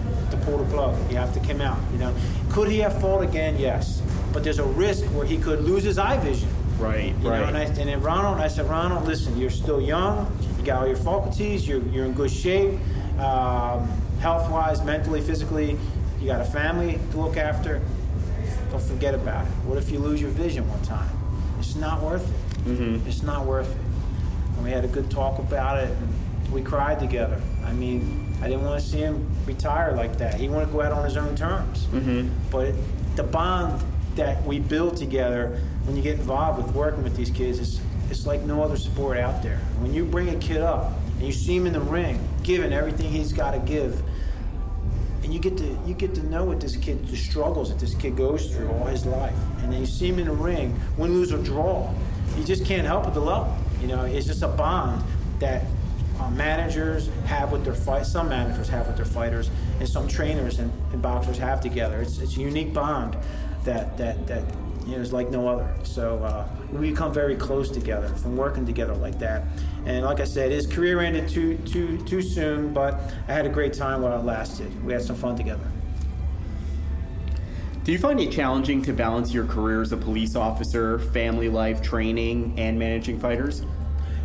pull 0.45 0.59
the 0.59 0.65
plug. 0.73 0.95
You 1.11 1.17
have 1.17 1.33
to 1.35 1.41
come 1.41 1.61
out. 1.61 1.79
You 1.93 1.99
know, 1.99 2.15
could 2.51 2.69
he 2.69 2.79
have 2.79 3.01
fought 3.01 3.23
again? 3.23 3.59
Yes, 3.59 4.03
but 4.33 4.45
there's 4.45 4.59
a 4.59 4.65
risk 4.65 5.05
where 5.07 5.27
he 5.27 5.39
could 5.39 5.63
lose 5.63 5.85
his 5.85 5.99
eye 5.99 6.19
vision. 6.19 6.49
Right, 6.79 7.15
you 7.21 7.31
right. 7.31 7.41
Know, 7.41 7.47
and, 7.47 7.57
I, 7.57 7.63
and 7.63 7.89
then 7.89 8.01
Ronald, 8.03 8.39
I 8.39 8.49
said, 8.49 8.69
Ronald, 8.69 9.07
listen, 9.07 9.39
you're 9.39 9.51
still 9.51 9.81
young. 9.81 10.27
You 10.59 10.65
got 10.65 10.81
all 10.81 10.87
your 10.87 10.97
faculties. 10.97 11.67
You're 11.69 11.83
you're 11.89 12.05
in 12.05 12.15
good 12.15 12.31
shape, 12.31 12.79
um, 13.19 13.89
health-wise, 14.21 14.83
mentally, 14.85 15.21
physically. 15.21 15.79
You 16.21 16.27
got 16.27 16.41
a 16.41 16.45
family 16.45 16.99
to 17.13 17.21
look 17.21 17.37
after. 17.37 17.81
Don't 18.71 18.83
forget 18.83 19.15
about 19.15 19.47
it. 19.47 19.51
What 19.67 19.79
if 19.79 19.91
you 19.91 20.01
lose 20.01 20.21
your 20.21 20.31
vision 20.31 20.69
one 20.69 20.83
time? 20.83 21.09
It's 21.61 21.77
not 21.77 22.03
worth 22.03 22.29
it. 22.29 22.65
Mm-hmm. 22.65 23.07
It's 23.09 23.23
not 23.23 23.47
worth 23.47 23.71
it. 23.71 23.77
And 24.57 24.65
we 24.65 24.71
had 24.71 24.85
a 24.85 24.89
good 24.89 25.11
talk 25.11 25.39
about 25.39 25.79
it. 25.79 25.91
And 25.91 26.53
we 26.53 26.61
cried 26.63 26.99
together. 26.99 27.41
I 27.65 27.73
mean, 27.73 28.24
I 28.45 28.49
didn't 28.49 28.65
want 28.65 28.79
to 28.79 28.87
see 28.87 28.99
him 28.99 29.27
retire 29.47 29.93
like 29.93 30.19
that. 30.19 30.35
He 30.35 30.51
wanted 30.51 30.67
to 30.67 30.73
go 30.73 30.83
out 30.83 30.93
on 30.93 31.03
his 31.03 31.17
own 31.17 31.35
terms. 31.35 31.87
Mm-hmm. 31.87 32.29
But 32.51 32.75
the 33.17 33.23
bond 33.23 33.83
that 34.17 34.45
we 34.45 34.59
build 34.59 34.99
together 34.99 35.59
when 35.85 35.97
you 35.97 36.03
get 36.03 36.19
involved 36.19 36.63
with 36.63 36.75
working 36.77 37.03
with 37.03 37.17
these 37.17 37.31
kids 37.31 37.59
is 37.59 37.81
it's 38.11 38.27
like 38.27 38.43
no 38.43 38.63
other 38.63 38.77
sport 38.77 39.17
out 39.17 39.43
there. 39.43 39.57
When 39.79 39.95
you 39.95 40.05
bring 40.05 40.29
a 40.29 40.37
kid 40.37 40.61
up 40.61 40.93
and 41.15 41.23
you 41.23 41.33
see 41.33 41.57
him 41.57 41.67
in 41.67 41.73
the 41.73 41.81
ring, 41.81 42.21
giving 42.43 42.75
everything 42.75 43.11
he's 43.11 43.33
got 43.33 43.53
to 43.53 43.61
give, 43.61 44.03
and 45.23 45.33
you 45.33 45.41
get 45.41 45.57
to 45.57 45.79
you 45.87 45.95
get 45.95 46.15
to 46.17 46.23
know 46.27 46.45
what 46.45 46.61
this 46.61 46.77
kid, 46.77 47.07
the 47.07 47.17
struggles 47.17 47.71
that 47.71 47.79
this 47.79 47.95
kid 47.95 48.15
goes 48.15 48.55
through 48.55 48.69
all 48.73 48.85
his 48.85 49.07
life, 49.07 49.39
and 49.63 49.73
then 49.73 49.81
you 49.81 49.87
see 49.87 50.09
him 50.09 50.19
in 50.19 50.27
the 50.27 50.33
ring, 50.33 50.79
win, 50.99 51.15
lose 51.15 51.33
or 51.33 51.39
draw, 51.39 51.91
you 52.37 52.45
just 52.45 52.67
can't 52.67 52.87
help 52.87 53.05
but 53.05 53.15
to 53.15 53.21
love. 53.21 53.47
Him. 53.47 53.81
You 53.81 53.97
know, 53.97 54.05
it's 54.05 54.27
just 54.27 54.43
a 54.43 54.49
bond 54.49 55.03
that 55.39 55.65
uh, 56.25 56.31
managers 56.31 57.09
have 57.27 57.53
with 57.53 57.65
their 57.65 57.75
fight. 57.75 58.07
Some 58.07 58.29
managers 58.29 58.69
have 58.69 58.87
with 58.87 58.97
their 58.97 59.05
fighters, 59.05 59.51
and 59.79 59.89
some 59.89 60.09
trainers 60.09 60.59
and, 60.59 60.73
and 60.93 61.03
boxers 61.03 61.39
have 61.39 61.61
together. 61.61 62.01
It's 62.01 62.19
it's 62.19 62.37
a 62.37 62.41
unique 62.41 62.73
bond 62.73 63.17
that 63.65 63.97
that 63.99 64.27
that 64.27 64.45
you 64.87 64.97
know, 64.97 65.03
is 65.03 65.13
like 65.13 65.31
no 65.31 65.49
other. 65.49 65.75
So 65.83 66.19
uh, 66.23 66.47
we 66.73 66.91
become 66.91 67.13
very 67.13 67.37
close 67.37 67.71
together 67.71 68.09
from 68.09 68.37
working 68.37 68.67
together 68.67 68.95
like 68.95 69.19
that. 69.19 69.45
And 69.87 70.05
like 70.05 70.21
I 70.21 70.25
said, 70.25 70.51
his 70.51 70.67
career 70.67 71.01
ended 71.01 71.29
too 71.29 71.57
too 71.59 71.99
too 72.05 72.23
soon, 72.23 72.73
but 72.73 72.95
I 73.29 73.33
had 73.33 73.47
a 73.47 73.51
great 73.51 73.73
time 73.73 74.03
while 74.03 74.19
it 74.19 74.25
lasted. 74.25 74.85
We 74.85 74.93
had 74.93 75.03
some 75.03 75.17
fun 75.17 75.37
together. 75.37 75.65
Do 77.85 77.93
you 77.93 77.99
find 77.99 78.19
it 78.19 78.33
challenging 78.33 78.81
to 78.85 78.95
balance 78.95 79.35
your 79.35 79.45
career 79.45 79.83
as 79.83 79.93
a 79.93 79.99
police 79.99 80.37
officer, 80.37 80.99
family 80.99 81.51
life, 81.51 81.83
training, 81.83 82.55
and 82.57 82.79
managing 82.79 83.21
fighters? 83.21 83.63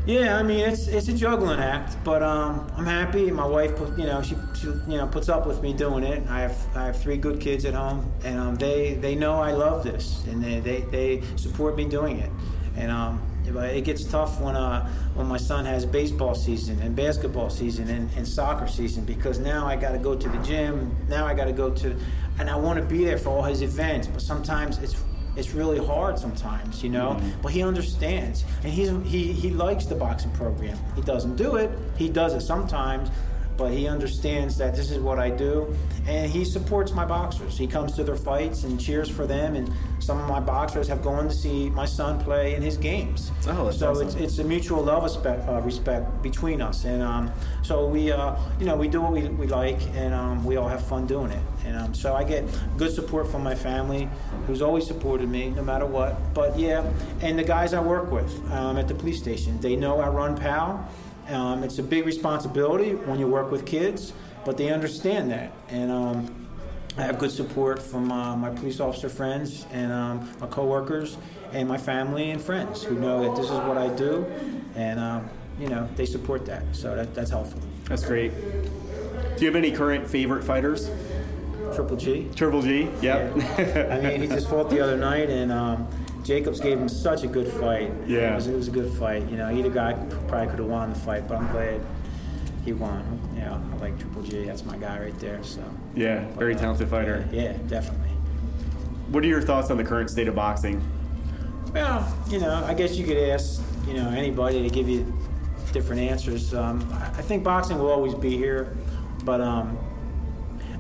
Yeah, 0.06 0.38
I 0.38 0.44
mean 0.44 0.60
it's 0.60 0.88
it's 0.88 1.08
a 1.08 1.14
juggling 1.14 1.60
act, 1.60 1.98
but 2.04 2.24
um, 2.24 2.72
I'm 2.76 2.86
happy. 2.86 3.30
My 3.30 3.46
wife, 3.46 3.76
put, 3.76 3.98
you 3.98 4.06
know, 4.06 4.22
she, 4.24 4.36
she 4.56 4.68
you 4.68 4.98
know 4.98 5.08
puts 5.08 5.30
up 5.30 5.46
with 5.46 5.62
me 5.62 5.72
doing 5.74 6.04
it. 6.04 6.28
I 6.28 6.40
have 6.42 6.58
I 6.76 6.86
have 6.86 7.00
three 7.00 7.18
good 7.18 7.40
kids 7.40 7.64
at 7.66 7.76
home, 7.76 8.12
and 8.24 8.40
um, 8.40 8.56
they 8.56 8.96
they 8.96 9.14
know 9.14 9.36
I 9.36 9.52
love 9.52 9.84
this, 9.84 10.26
and 10.26 10.44
they, 10.44 10.60
they, 10.62 10.82
they 10.82 11.22
support 11.36 11.76
me 11.76 11.86
doing 11.86 12.20
it. 12.20 12.32
And 12.76 12.92
um, 12.92 13.22
it 13.46 13.84
gets 13.84 14.04
tough 14.04 14.40
when 14.42 14.56
uh, 14.56 14.88
when 15.14 15.28
my 15.28 15.38
son 15.38 15.66
has 15.66 15.86
baseball 15.86 16.34
season 16.34 16.82
and 16.82 16.96
basketball 16.96 17.50
season 17.50 17.88
and, 17.90 18.10
and 18.16 18.28
soccer 18.28 18.68
season 18.68 19.06
because 19.06 19.38
now 19.38 19.68
I 19.68 19.76
got 19.76 19.92
to 19.92 20.00
go 20.00 20.16
to 20.16 20.30
the 20.30 20.38
gym. 20.40 20.96
Now 21.08 21.28
I 21.28 21.36
got 21.36 21.46
to 21.46 21.54
go 21.54 21.70
to, 21.70 21.96
and 22.40 22.50
I 22.50 22.56
want 22.56 22.80
to 22.80 22.86
be 22.86 23.04
there 23.04 23.18
for 23.18 23.30
all 23.30 23.44
his 23.44 23.62
events. 23.62 24.08
But 24.08 24.22
sometimes 24.22 24.80
it's 24.80 24.96
it's 25.40 25.54
really 25.54 25.84
hard 25.84 26.20
sometimes, 26.20 26.84
you 26.84 26.90
know. 26.90 27.12
Mm-hmm. 27.12 27.42
But 27.42 27.52
he 27.54 27.64
understands, 27.64 28.44
and 28.64 28.72
he's 28.72 28.90
he 29.06 29.32
he 29.32 29.50
likes 29.50 29.86
the 29.86 29.96
boxing 29.96 30.32
program. 30.32 30.78
He 30.96 31.02
doesn't 31.02 31.38
do 31.38 31.56
it. 31.56 31.72
He 31.98 32.10
does 32.10 32.34
it 32.34 32.42
sometimes, 32.42 33.10
but 33.60 33.74
he 33.74 33.90
understands 33.90 34.58
that 34.58 34.74
this 34.74 34.90
is 34.90 35.00
what 35.00 35.20
I 35.20 35.30
do, 35.30 35.76
and 36.08 36.32
he 36.32 36.46
supports 36.46 36.94
my 36.94 37.04
boxers. 37.04 37.58
He 37.58 37.68
comes 37.68 37.92
to 37.98 38.06
their 38.06 38.16
fights 38.16 38.64
and 38.64 38.80
cheers 38.80 39.10
for 39.10 39.28
them, 39.28 39.56
and 39.56 39.70
some 40.00 40.18
of 40.18 40.30
my 40.30 40.40
boxers 40.40 40.88
have 40.88 41.04
gone 41.04 41.28
to 41.28 41.34
see 41.34 41.70
my 41.70 41.86
son 41.86 42.24
play 42.24 42.56
in 42.56 42.62
his 42.62 42.78
games. 42.78 43.34
Oh, 43.48 43.70
so 43.70 43.92
awesome. 43.92 44.08
it's, 44.08 44.16
it's 44.16 44.40
a 44.40 44.46
mutual 44.46 44.82
love 44.82 45.04
respect, 45.04 45.48
uh, 45.50 45.60
respect 45.60 46.22
between 46.24 46.62
us, 46.62 46.86
and 46.86 47.04
um, 47.04 47.30
so 47.62 47.86
we 47.86 48.14
uh, 48.14 48.38
you 48.62 48.66
know 48.66 48.78
we 48.78 48.88
do 48.88 49.02
what 49.02 49.12
we, 49.12 49.28
we 49.28 49.46
like, 49.46 49.82
and 49.94 50.14
um, 50.14 50.46
we 50.46 50.56
all 50.56 50.70
have 50.70 50.88
fun 50.88 51.06
doing 51.06 51.32
it. 51.32 51.44
And 51.66 51.76
um, 51.76 51.94
so 51.94 52.16
I 52.16 52.24
get 52.24 52.46
good 52.78 52.94
support 52.94 53.28
from 53.28 53.44
my 53.44 53.56
family, 53.56 54.08
who's 54.48 54.62
always 54.62 54.88
supported 54.88 55.28
me 55.28 55.50
no 55.50 55.64
matter 55.64 55.86
what. 55.86 56.34
But 56.34 56.58
yeah, 56.58 56.90
and 57.20 57.38
the 57.38 57.44
guys 57.44 57.74
I 57.74 57.82
work 57.82 58.10
with 58.10 58.32
um, 58.54 58.78
at 58.78 58.88
the 58.88 58.96
police 58.96 59.20
station, 59.20 59.60
they 59.60 59.76
know 59.76 60.00
I 60.00 60.08
run 60.08 60.38
PAL. 60.38 60.90
Um, 61.30 61.64
it's 61.64 61.78
a 61.80 61.84
big 61.84 62.06
responsibility 62.06 62.96
when 62.96 63.20
you 63.20 63.28
work 63.28 63.52
with 63.52 63.66
kids, 63.66 64.14
but 64.46 64.58
they 64.58 64.72
understand 64.72 65.32
that. 65.32 65.52
And 65.70 65.92
um, 65.92 66.48
I 66.98 67.04
have 67.04 67.20
good 67.20 67.32
support 67.32 67.82
from 67.82 68.12
uh, 68.12 68.36
my 68.36 68.50
police 68.50 68.80
officer 68.80 69.10
friends 69.10 69.66
and 69.72 69.92
um, 69.92 70.30
my 70.40 70.48
coworkers 70.48 71.18
and 71.54 71.68
my 71.68 71.78
family 71.78 72.32
and 72.32 72.42
friends 72.42 72.84
who 72.84 72.96
know 72.96 73.24
that 73.24 73.36
this 73.36 73.46
is 73.46 73.58
what 73.60 73.78
I 73.78 73.88
do, 73.90 74.26
and 74.76 75.00
um, 75.00 75.30
you 75.60 75.70
know 75.70 75.88
they 75.96 76.06
support 76.06 76.46
that. 76.46 76.64
So 76.74 76.96
that, 76.96 77.14
that's 77.14 77.32
helpful. 77.32 77.62
That's 77.86 78.06
great. 78.06 78.32
Do 78.36 79.46
you 79.46 79.48
have 79.48 79.56
any 79.56 79.72
current 79.72 80.08
favorite 80.08 80.44
fighters? 80.44 80.90
Triple 81.76 81.98
G. 81.98 82.28
Triple 82.36 82.62
G. 82.62 82.90
Yep. 83.02 83.36
Yeah. 83.38 83.90
I 83.92 84.02
mean, 84.02 84.22
he 84.22 84.28
just 84.28 84.50
fought 84.50 84.70
the 84.70 84.80
other 84.80 84.98
night, 84.98 85.30
and 85.30 85.52
um, 85.52 85.88
Jacobs 86.24 86.60
gave 86.60 86.78
him 86.78 86.90
such 86.90 87.24
a 87.24 87.28
good 87.28 87.48
fight. 87.48 87.92
Yeah, 88.06 88.34
it 88.34 88.36
was, 88.36 88.48
it 88.48 88.56
was 88.56 88.68
a 88.68 88.72
good 88.72 88.92
fight. 88.94 89.30
You 89.30 89.38
know, 89.38 89.50
either 89.52 89.70
guy 89.70 89.94
probably 90.28 90.48
could 90.48 90.60
have 90.60 90.68
won 90.68 90.90
the 90.90 91.00
fight, 91.00 91.28
but 91.28 91.38
I'm 91.38 91.52
glad 91.52 91.82
he 92.66 92.74
won. 92.74 93.20
Yeah, 93.36 93.60
I 93.74 93.76
like 93.78 93.98
Triple 94.00 94.24
G. 94.24 94.46
That's 94.46 94.66
my 94.66 94.78
guy 94.78 95.00
right 95.00 95.20
there. 95.20 95.44
So 95.44 95.64
yeah, 95.96 96.26
but, 96.30 96.40
very 96.40 96.56
uh, 96.56 96.60
talented 96.60 96.90
fighter. 96.90 97.28
Yeah, 97.32 97.44
yeah, 97.44 97.54
definitely. 97.68 98.10
What 99.10 99.24
are 99.24 99.28
your 99.28 99.42
thoughts 99.42 99.72
on 99.72 99.78
the 99.78 99.84
current 99.84 100.10
state 100.10 100.28
of 100.28 100.36
boxing? 100.36 100.82
Well, 101.74 102.16
you 102.30 102.40
know, 102.40 102.64
I 102.66 102.74
guess 102.74 102.96
you 102.96 103.06
could 103.06 103.18
ask 103.18 103.62
you 103.88 103.94
know 103.94 104.10
anybody 104.10 104.62
to 104.62 104.70
give 104.70 104.90
you 104.90 105.12
different 105.72 106.02
answers. 106.02 106.54
Um, 106.54 106.88
I 106.94 107.22
think 107.22 107.44
boxing 107.44 107.80
will 107.80 107.92
always 107.92 108.14
be 108.14 108.38
here, 108.38 108.76
but 109.24 109.42
um, 109.42 109.78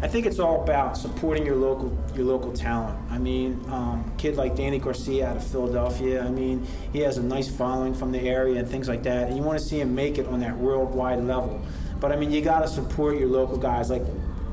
I 0.02 0.08
think 0.08 0.26
it's 0.26 0.40
all 0.40 0.64
about 0.64 0.98
supporting 0.98 1.46
your 1.46 1.58
local 1.58 1.98
your 2.16 2.26
local 2.26 2.54
talent. 2.54 2.98
I 3.12 3.18
mean, 3.18 3.62
um, 3.68 4.12
kid 4.18 4.38
like 4.38 4.56
Danny 4.56 4.80
Garcia 4.80 5.28
out 5.28 5.38
of 5.38 5.46
Philadelphia. 5.46 6.24
I 6.24 6.30
mean, 6.30 6.66
he 6.94 7.00
has 7.00 7.18
a 7.18 7.24
nice 7.24 7.50
following 7.50 7.94
from 7.94 8.14
the 8.14 8.20
area 8.20 8.60
and 8.60 8.68
things 8.68 8.88
like 8.88 9.04
that. 9.04 9.28
And 9.28 9.36
you 9.36 9.44
want 9.44 9.60
to 9.60 9.66
see 9.66 9.80
him 9.80 9.94
make 9.94 10.18
it 10.18 10.26
on 10.28 10.40
that 10.40 10.58
worldwide 10.58 11.20
level. 11.20 11.62
But 12.00 12.14
I 12.14 12.16
mean, 12.16 12.32
you 12.32 12.42
got 12.42 12.62
to 12.62 12.68
support 12.68 13.18
your 13.18 13.28
local 13.28 13.58
guys 13.58 13.90
like 13.90 14.04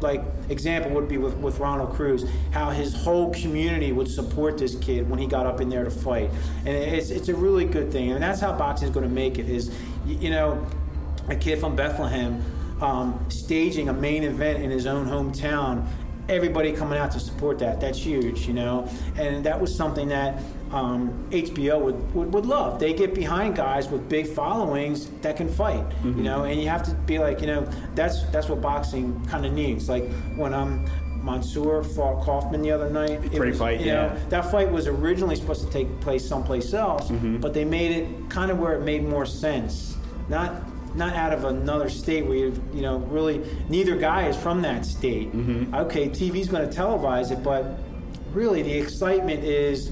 like 0.00 0.22
example 0.48 0.90
would 0.90 1.08
be 1.08 1.16
with, 1.16 1.34
with 1.36 1.58
Ronald 1.58 1.94
Cruz, 1.94 2.28
how 2.50 2.70
his 2.70 2.94
whole 2.94 3.32
community 3.32 3.92
would 3.92 4.08
support 4.08 4.58
this 4.58 4.74
kid 4.74 5.08
when 5.08 5.18
he 5.18 5.26
got 5.26 5.46
up 5.46 5.60
in 5.60 5.68
there 5.68 5.84
to 5.84 5.90
fight, 5.90 6.30
and 6.58 6.68
it's 6.68 7.10
it's 7.10 7.28
a 7.28 7.34
really 7.34 7.64
good 7.64 7.92
thing, 7.92 8.10
and 8.10 8.22
that's 8.22 8.40
how 8.40 8.52
boxing 8.52 8.88
is 8.88 8.94
going 8.94 9.08
to 9.08 9.14
make 9.14 9.38
it. 9.38 9.48
Is 9.48 9.72
you 10.06 10.30
know, 10.30 10.66
a 11.28 11.36
kid 11.36 11.60
from 11.60 11.76
Bethlehem 11.76 12.42
um, 12.80 13.24
staging 13.28 13.88
a 13.88 13.92
main 13.92 14.24
event 14.24 14.62
in 14.62 14.70
his 14.70 14.86
own 14.86 15.06
hometown 15.06 15.86
everybody 16.28 16.72
coming 16.72 16.98
out 16.98 17.10
to 17.12 17.20
support 17.20 17.58
that. 17.60 17.80
That's 17.80 17.98
huge, 17.98 18.46
you 18.46 18.54
know. 18.54 18.88
And 19.16 19.44
that 19.44 19.60
was 19.60 19.74
something 19.74 20.08
that 20.08 20.42
um, 20.72 21.28
HBO 21.30 21.80
would, 21.80 22.14
would, 22.14 22.32
would, 22.32 22.46
love. 22.46 22.80
They 22.80 22.92
get 22.92 23.14
behind 23.14 23.56
guys 23.56 23.88
with 23.88 24.08
big 24.08 24.26
followings 24.26 25.08
that 25.22 25.36
can 25.36 25.48
fight, 25.48 25.88
mm-hmm. 25.88 26.18
you 26.18 26.24
know. 26.24 26.44
And 26.44 26.60
you 26.60 26.68
have 26.68 26.82
to 26.84 26.94
be 26.94 27.18
like, 27.18 27.40
you 27.40 27.46
know, 27.46 27.68
that's 27.94 28.22
that's 28.24 28.48
what 28.48 28.60
boxing 28.60 29.24
kind 29.26 29.46
of 29.46 29.52
needs. 29.52 29.88
Like 29.88 30.10
when 30.36 30.54
I'm. 30.54 30.88
Mansoor 31.22 31.82
fought 31.82 32.22
Kaufman 32.22 32.62
the 32.62 32.70
other 32.70 32.88
night. 32.88 33.10
It 33.10 33.34
Pretty 33.34 33.50
was, 33.50 33.58
fight, 33.58 33.80
you 33.80 33.86
yeah. 33.86 33.94
Know, 33.94 34.28
that 34.28 34.48
fight 34.48 34.70
was 34.70 34.86
originally 34.86 35.34
supposed 35.34 35.66
to 35.66 35.72
take 35.72 36.00
place 36.00 36.24
someplace 36.24 36.72
else, 36.72 37.08
mm-hmm. 37.08 37.38
but 37.38 37.52
they 37.52 37.64
made 37.64 37.90
it 37.90 38.30
kind 38.30 38.48
of 38.48 38.60
where 38.60 38.74
it 38.74 38.82
made 38.82 39.02
more 39.02 39.26
sense. 39.26 39.96
Not 40.28 40.62
not 40.96 41.14
out 41.14 41.32
of 41.32 41.44
another 41.44 41.88
state 41.88 42.24
where 42.26 42.36
you 42.36 42.62
you 42.72 42.82
know 42.82 42.98
really 42.98 43.42
neither 43.68 43.96
guy 43.96 44.28
is 44.28 44.36
from 44.36 44.62
that 44.62 44.84
state. 44.84 45.32
Mm-hmm. 45.32 45.74
Okay, 45.74 46.08
TV's 46.08 46.48
going 46.48 46.68
to 46.68 46.76
televise 46.76 47.30
it, 47.30 47.42
but 47.42 47.78
really 48.32 48.62
the 48.62 48.72
excitement 48.72 49.44
is 49.44 49.90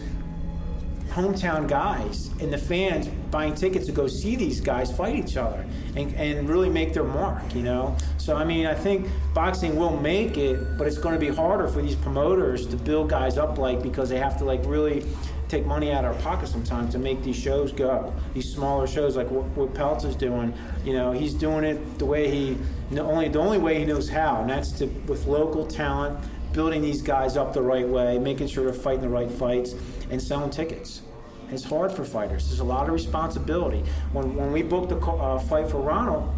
hometown 1.14 1.68
guys 1.68 2.30
and 2.40 2.52
the 2.52 2.58
fans 2.58 3.06
buying 3.30 3.54
tickets 3.54 3.86
to 3.86 3.92
go 3.92 4.08
see 4.08 4.34
these 4.34 4.60
guys 4.60 4.94
fight 4.94 5.14
each 5.14 5.36
other 5.36 5.64
and, 5.94 6.12
and 6.16 6.48
really 6.48 6.68
make 6.68 6.92
their 6.92 7.04
mark, 7.04 7.54
you 7.54 7.62
know? 7.62 7.96
So, 8.18 8.36
I 8.36 8.44
mean, 8.44 8.66
I 8.66 8.74
think 8.74 9.06
boxing 9.32 9.76
will 9.76 9.96
make 9.96 10.36
it, 10.36 10.76
but 10.76 10.88
it's 10.88 10.98
going 10.98 11.14
to 11.14 11.20
be 11.20 11.28
harder 11.28 11.68
for 11.68 11.80
these 11.80 11.94
promoters 11.94 12.66
to 12.66 12.76
build 12.76 13.10
guys 13.10 13.38
up 13.38 13.58
like 13.58 13.80
because 13.80 14.08
they 14.08 14.18
have 14.18 14.36
to 14.38 14.44
like 14.44 14.60
really 14.64 15.06
take 15.54 15.66
money 15.66 15.92
out 15.92 16.04
of 16.04 16.16
our 16.16 16.22
pocket 16.22 16.48
sometimes 16.48 16.92
to 16.92 16.98
make 16.98 17.22
these 17.22 17.36
shows 17.36 17.70
go. 17.70 18.12
These 18.32 18.52
smaller 18.52 18.86
shows, 18.86 19.16
like 19.16 19.30
what, 19.30 19.44
what 19.56 19.72
Peltz 19.72 20.04
is 20.04 20.16
doing, 20.16 20.52
you 20.84 20.92
know, 20.94 21.12
he's 21.12 21.32
doing 21.32 21.64
it 21.64 21.98
the 21.98 22.06
way 22.06 22.28
he, 22.28 22.58
the 22.90 23.02
only 23.02 23.28
the 23.28 23.38
only 23.38 23.58
way 23.58 23.78
he 23.78 23.84
knows 23.84 24.08
how, 24.08 24.40
and 24.40 24.50
that's 24.50 24.72
to 24.72 24.86
with 25.06 25.26
local 25.26 25.64
talent, 25.66 26.18
building 26.52 26.82
these 26.82 27.02
guys 27.02 27.36
up 27.36 27.52
the 27.52 27.62
right 27.62 27.88
way, 27.88 28.18
making 28.18 28.48
sure 28.48 28.64
they're 28.64 28.74
fighting 28.74 29.02
the 29.02 29.08
right 29.08 29.30
fights, 29.30 29.74
and 30.10 30.20
selling 30.20 30.50
tickets. 30.50 31.02
It's 31.50 31.64
hard 31.64 31.92
for 31.92 32.04
fighters. 32.04 32.48
There's 32.48 32.60
a 32.60 32.64
lot 32.64 32.88
of 32.88 32.92
responsibility. 32.92 33.84
When 34.12 34.34
when 34.34 34.50
we 34.50 34.62
booked 34.62 34.88
the 34.88 34.98
uh, 34.98 35.38
fight 35.38 35.70
for 35.70 35.80
Ronald, 35.80 36.34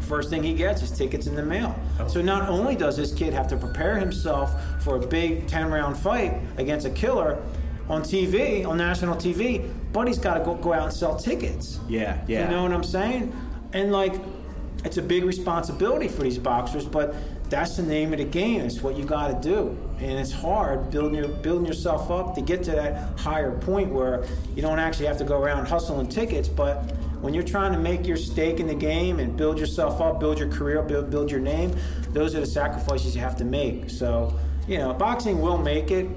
first 0.00 0.30
thing 0.30 0.44
he 0.44 0.54
gets 0.54 0.80
is 0.82 0.92
tickets 0.92 1.26
in 1.26 1.34
the 1.34 1.42
mail. 1.42 1.74
Oh. 1.98 2.06
So 2.06 2.22
not 2.22 2.48
only 2.48 2.76
does 2.76 2.96
this 2.96 3.12
kid 3.12 3.32
have 3.32 3.48
to 3.48 3.56
prepare 3.56 3.98
himself 3.98 4.54
for 4.80 4.96
a 4.96 5.06
big 5.06 5.48
10 5.48 5.72
round 5.72 5.96
fight 5.96 6.40
against 6.56 6.86
a 6.86 6.90
killer, 6.90 7.42
on 7.88 8.02
TV, 8.02 8.66
on 8.66 8.78
national 8.78 9.16
TV, 9.16 9.70
but 9.92 10.06
he's 10.08 10.18
got 10.18 10.34
to 10.34 10.44
go, 10.44 10.54
go 10.54 10.72
out 10.72 10.84
and 10.84 10.92
sell 10.92 11.16
tickets. 11.16 11.80
Yeah, 11.88 12.22
yeah. 12.26 12.44
You 12.44 12.50
know 12.50 12.62
what 12.62 12.72
I'm 12.72 12.84
saying? 12.84 13.34
And 13.72 13.92
like, 13.92 14.14
it's 14.84 14.98
a 14.98 15.02
big 15.02 15.24
responsibility 15.24 16.08
for 16.08 16.22
these 16.22 16.38
boxers, 16.38 16.84
but 16.84 17.14
that's 17.48 17.76
the 17.76 17.82
name 17.82 18.12
of 18.12 18.18
the 18.18 18.24
game. 18.24 18.60
It's 18.62 18.82
what 18.82 18.96
you 18.96 19.04
got 19.04 19.28
to 19.28 19.48
do, 19.48 19.78
and 19.98 20.12
it's 20.12 20.32
hard 20.32 20.90
building 20.90 21.14
your 21.14 21.28
building 21.28 21.66
yourself 21.66 22.10
up 22.10 22.34
to 22.34 22.40
get 22.42 22.62
to 22.64 22.72
that 22.72 23.18
higher 23.18 23.56
point 23.58 23.92
where 23.92 24.24
you 24.54 24.62
don't 24.62 24.78
actually 24.78 25.06
have 25.06 25.18
to 25.18 25.24
go 25.24 25.40
around 25.40 25.66
hustling 25.66 26.08
tickets. 26.08 26.48
But 26.48 26.76
when 27.20 27.32
you're 27.32 27.42
trying 27.42 27.72
to 27.72 27.78
make 27.78 28.06
your 28.06 28.16
stake 28.16 28.60
in 28.60 28.66
the 28.66 28.74
game 28.74 29.20
and 29.20 29.36
build 29.36 29.58
yourself 29.58 30.00
up, 30.00 30.20
build 30.20 30.38
your 30.38 30.48
career, 30.48 30.82
build 30.82 31.10
build 31.10 31.30
your 31.30 31.40
name, 31.40 31.74
those 32.10 32.34
are 32.34 32.40
the 32.40 32.46
sacrifices 32.46 33.14
you 33.14 33.22
have 33.22 33.36
to 33.36 33.44
make. 33.44 33.88
So 33.88 34.38
you 34.66 34.78
know, 34.78 34.92
boxing 34.92 35.40
will 35.40 35.58
make 35.58 35.90
it, 35.90 36.08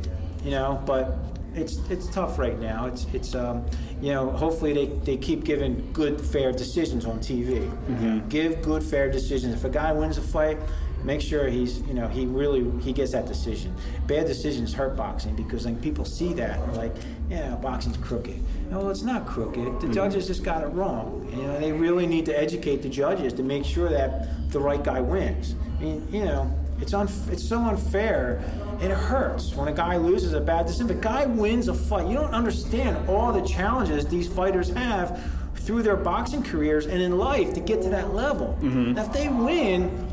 you 0.43 0.51
know, 0.51 0.81
but 0.85 1.17
it's 1.57 1.77
it's 1.89 2.07
tough 2.07 2.37
right 2.37 2.59
now. 2.59 2.85
It's 2.85 3.05
it's 3.13 3.35
um, 3.35 3.65
you 4.01 4.13
know 4.13 4.29
hopefully 4.29 4.73
they, 4.73 4.85
they 4.85 5.17
keep 5.17 5.43
giving 5.43 5.91
good 5.93 6.21
fair 6.21 6.51
decisions 6.51 7.05
on 7.05 7.19
TV. 7.19 7.59
Mm-hmm. 7.59 8.03
You 8.03 8.11
know, 8.11 8.19
give 8.29 8.61
good 8.61 8.83
fair 8.83 9.11
decisions. 9.11 9.53
If 9.53 9.63
a 9.63 9.69
guy 9.69 9.91
wins 9.91 10.17
a 10.17 10.21
fight, 10.21 10.59
make 11.03 11.21
sure 11.21 11.47
he's 11.47 11.81
you 11.81 11.93
know 11.93 12.07
he 12.07 12.25
really 12.25 12.69
he 12.81 12.93
gets 12.93 13.11
that 13.11 13.25
decision. 13.25 13.75
Bad 14.05 14.27
decisions 14.27 14.73
hurt 14.73 14.95
boxing 14.95 15.35
because 15.35 15.65
like 15.65 15.81
people 15.81 16.05
see 16.05 16.33
that 16.33 16.59
and 16.59 16.77
like 16.77 16.95
yeah 17.29 17.55
boxing's 17.55 17.97
crooked. 17.97 18.41
No, 18.69 18.89
it's 18.89 19.03
not 19.03 19.25
crooked. 19.25 19.65
The 19.65 19.69
mm-hmm. 19.69 19.91
judges 19.91 20.27
just 20.27 20.43
got 20.43 20.63
it 20.63 20.67
wrong. 20.67 21.27
You 21.31 21.43
know 21.43 21.59
they 21.59 21.71
really 21.71 22.07
need 22.07 22.25
to 22.27 22.39
educate 22.39 22.81
the 22.83 22.89
judges 22.89 23.33
to 23.33 23.43
make 23.43 23.65
sure 23.65 23.89
that 23.89 24.51
the 24.51 24.59
right 24.59 24.83
guy 24.83 25.01
wins. 25.01 25.55
I 25.77 25.81
mean 25.81 26.07
you 26.11 26.25
know 26.25 26.53
it's 26.79 26.93
un- 26.93 27.09
it's 27.31 27.47
so 27.47 27.59
unfair 27.59 28.43
it 28.81 28.91
hurts 28.91 29.55
when 29.55 29.67
a 29.67 29.73
guy 29.73 29.97
loses 29.97 30.33
a 30.33 30.39
bad 30.39 30.67
decision. 30.67 30.89
If 30.89 30.97
a 30.97 31.01
guy 31.01 31.25
wins 31.25 31.67
a 31.67 31.73
fight, 31.73 32.07
you 32.07 32.13
don't 32.13 32.33
understand 32.33 33.09
all 33.09 33.33
the 33.33 33.41
challenges 33.41 34.05
these 34.05 34.27
fighters 34.27 34.69
have 34.69 35.19
through 35.55 35.81
their 35.83 35.97
boxing 35.97 36.43
careers 36.43 36.85
and 36.85 37.01
in 37.01 37.17
life 37.17 37.53
to 37.53 37.59
get 37.59 37.81
to 37.81 37.89
that 37.89 38.13
level. 38.13 38.57
Mm-hmm. 38.61 38.97
If 38.97 39.11
they 39.11 39.29
win 39.29 40.07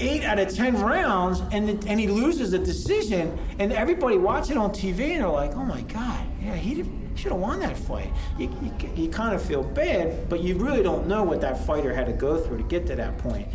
eight 0.00 0.24
out 0.24 0.38
of 0.38 0.54
ten 0.54 0.80
rounds 0.80 1.40
and 1.52 1.68
and 1.86 1.98
he 1.98 2.06
loses 2.06 2.52
a 2.52 2.58
decision, 2.58 3.36
and 3.58 3.72
everybody 3.72 4.18
watching 4.18 4.56
on 4.56 4.70
TV 4.70 5.10
and 5.10 5.22
they're 5.22 5.28
like, 5.28 5.54
"Oh 5.56 5.64
my 5.64 5.80
God, 5.82 6.26
yeah, 6.40 6.54
he 6.54 6.84
should 7.16 7.32
have 7.32 7.40
won 7.40 7.58
that 7.60 7.76
fight." 7.76 8.12
You, 8.38 8.50
you, 8.62 8.90
you 8.94 9.08
kind 9.08 9.34
of 9.34 9.42
feel 9.42 9.64
bad, 9.64 10.28
but 10.28 10.40
you 10.40 10.56
really 10.56 10.82
don't 10.82 11.08
know 11.08 11.24
what 11.24 11.40
that 11.40 11.66
fighter 11.66 11.92
had 11.92 12.06
to 12.06 12.12
go 12.12 12.38
through 12.38 12.58
to 12.58 12.64
get 12.64 12.86
to 12.86 12.96
that 12.96 13.18
point. 13.18 13.48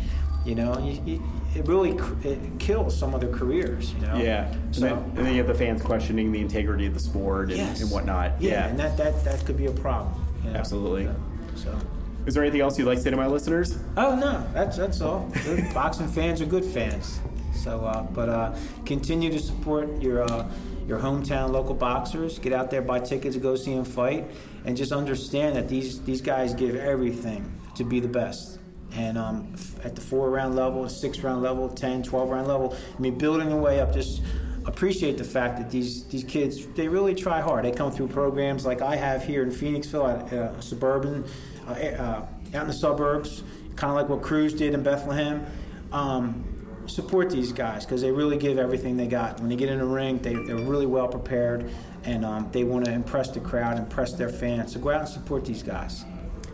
You 0.44 0.54
know, 0.54 0.78
you, 0.78 1.22
it 1.54 1.66
really 1.66 1.90
it 2.22 2.38
kills 2.58 2.96
some 2.96 3.14
of 3.14 3.20
their 3.20 3.32
careers. 3.32 3.92
You 3.94 4.06
know. 4.06 4.16
Yeah. 4.16 4.50
So, 4.50 4.56
and, 4.56 4.74
then, 4.74 4.92
and 4.92 5.26
then 5.26 5.32
you 5.32 5.38
have 5.38 5.48
the 5.48 5.54
fans 5.54 5.82
questioning 5.82 6.32
the 6.32 6.40
integrity 6.40 6.86
of 6.86 6.94
the 6.94 7.00
sport 7.00 7.48
and, 7.48 7.58
yes. 7.58 7.80
and 7.80 7.90
whatnot. 7.90 8.40
Yeah, 8.40 8.50
yeah, 8.50 8.66
and 8.68 8.78
that, 8.78 8.96
that 8.96 9.24
that 9.24 9.44
could 9.44 9.56
be 9.56 9.66
a 9.66 9.72
problem. 9.72 10.14
You 10.44 10.50
know? 10.50 10.58
Absolutely. 10.58 11.04
Yeah. 11.04 11.14
So. 11.56 11.78
Is 12.26 12.34
there 12.34 12.42
anything 12.44 12.60
else 12.60 12.78
you'd 12.78 12.86
like 12.86 12.98
to 12.98 13.02
say 13.02 13.10
to 13.10 13.16
my 13.16 13.26
listeners? 13.26 13.78
Oh 13.96 14.14
no, 14.14 14.46
that's 14.52 14.76
that's 14.76 15.00
all. 15.00 15.32
boxing 15.74 16.06
fans 16.06 16.40
are 16.40 16.46
good 16.46 16.64
fans. 16.64 17.18
So, 17.54 17.84
uh, 17.84 18.02
but 18.02 18.28
uh, 18.28 18.56
continue 18.86 19.30
to 19.30 19.38
support 19.38 20.00
your 20.00 20.22
uh, 20.22 20.48
your 20.86 20.98
hometown 20.98 21.50
local 21.50 21.74
boxers. 21.74 22.38
Get 22.38 22.52
out 22.52 22.70
there, 22.70 22.82
buy 22.82 23.00
tickets, 23.00 23.36
go 23.36 23.56
see 23.56 23.74
them 23.74 23.84
fight, 23.84 24.30
and 24.64 24.76
just 24.76 24.92
understand 24.92 25.56
that 25.56 25.68
these 25.68 26.00
these 26.02 26.20
guys 26.20 26.54
give 26.54 26.76
everything 26.76 27.52
to 27.74 27.84
be 27.84 28.00
the 28.00 28.08
best 28.08 28.59
and 28.92 29.16
um, 29.16 29.54
at 29.84 29.94
the 29.94 30.00
four 30.00 30.30
round 30.30 30.56
level, 30.56 30.88
six 30.88 31.20
round 31.20 31.42
level, 31.42 31.68
10, 31.68 32.02
12 32.02 32.28
round 32.28 32.48
level, 32.48 32.76
I 32.96 33.00
mean, 33.00 33.18
building 33.18 33.48
the 33.48 33.56
way 33.56 33.80
up, 33.80 33.92
just 33.92 34.22
appreciate 34.66 35.16
the 35.16 35.24
fact 35.24 35.58
that 35.58 35.70
these, 35.70 36.04
these 36.04 36.24
kids, 36.24 36.66
they 36.74 36.88
really 36.88 37.14
try 37.14 37.40
hard. 37.40 37.64
They 37.64 37.70
come 37.70 37.90
through 37.90 38.08
programs 38.08 38.66
like 38.66 38.82
I 38.82 38.96
have 38.96 39.24
here 39.24 39.42
in 39.42 39.50
Phoenixville, 39.50 40.32
uh, 40.32 40.60
suburban, 40.60 41.24
uh, 41.66 41.72
uh, 41.72 42.26
out 42.54 42.62
in 42.62 42.66
the 42.66 42.72
suburbs, 42.72 43.42
kind 43.76 43.90
of 43.90 43.96
like 43.96 44.08
what 44.08 44.22
Cruz 44.22 44.52
did 44.52 44.74
in 44.74 44.82
Bethlehem. 44.82 45.46
Um, 45.92 46.44
support 46.86 47.30
these 47.30 47.52
guys 47.52 47.84
because 47.84 48.00
they 48.00 48.10
really 48.10 48.36
give 48.36 48.58
everything 48.58 48.96
they 48.96 49.06
got. 49.06 49.38
When 49.40 49.48
they 49.48 49.56
get 49.56 49.68
in 49.68 49.78
the 49.78 49.84
ring, 49.84 50.18
they, 50.18 50.34
they're 50.34 50.56
really 50.56 50.86
well 50.86 51.08
prepared 51.08 51.70
and 52.04 52.24
um, 52.24 52.48
they 52.52 52.64
want 52.64 52.86
to 52.86 52.92
impress 52.92 53.30
the 53.30 53.40
crowd, 53.40 53.78
impress 53.78 54.14
their 54.14 54.28
fans. 54.28 54.72
So 54.72 54.80
go 54.80 54.90
out 54.90 55.00
and 55.00 55.08
support 55.08 55.44
these 55.44 55.62
guys. 55.62 56.04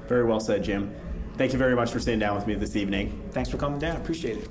Very 0.09 0.25
well 0.25 0.41
said, 0.41 0.63
Jim. 0.65 0.95
Thank 1.37 1.53
you 1.53 1.59
very 1.59 1.77
much 1.77 1.91
for 1.91 2.01
sitting 2.01 2.19
down 2.19 2.35
with 2.35 2.47
me 2.47 2.55
this 2.55 2.77
evening. 2.77 3.23
Thanks 3.31 3.51
for 3.51 3.59
coming 3.59 3.79
down. 3.79 3.97
Appreciate 3.97 4.39
it. 4.39 4.49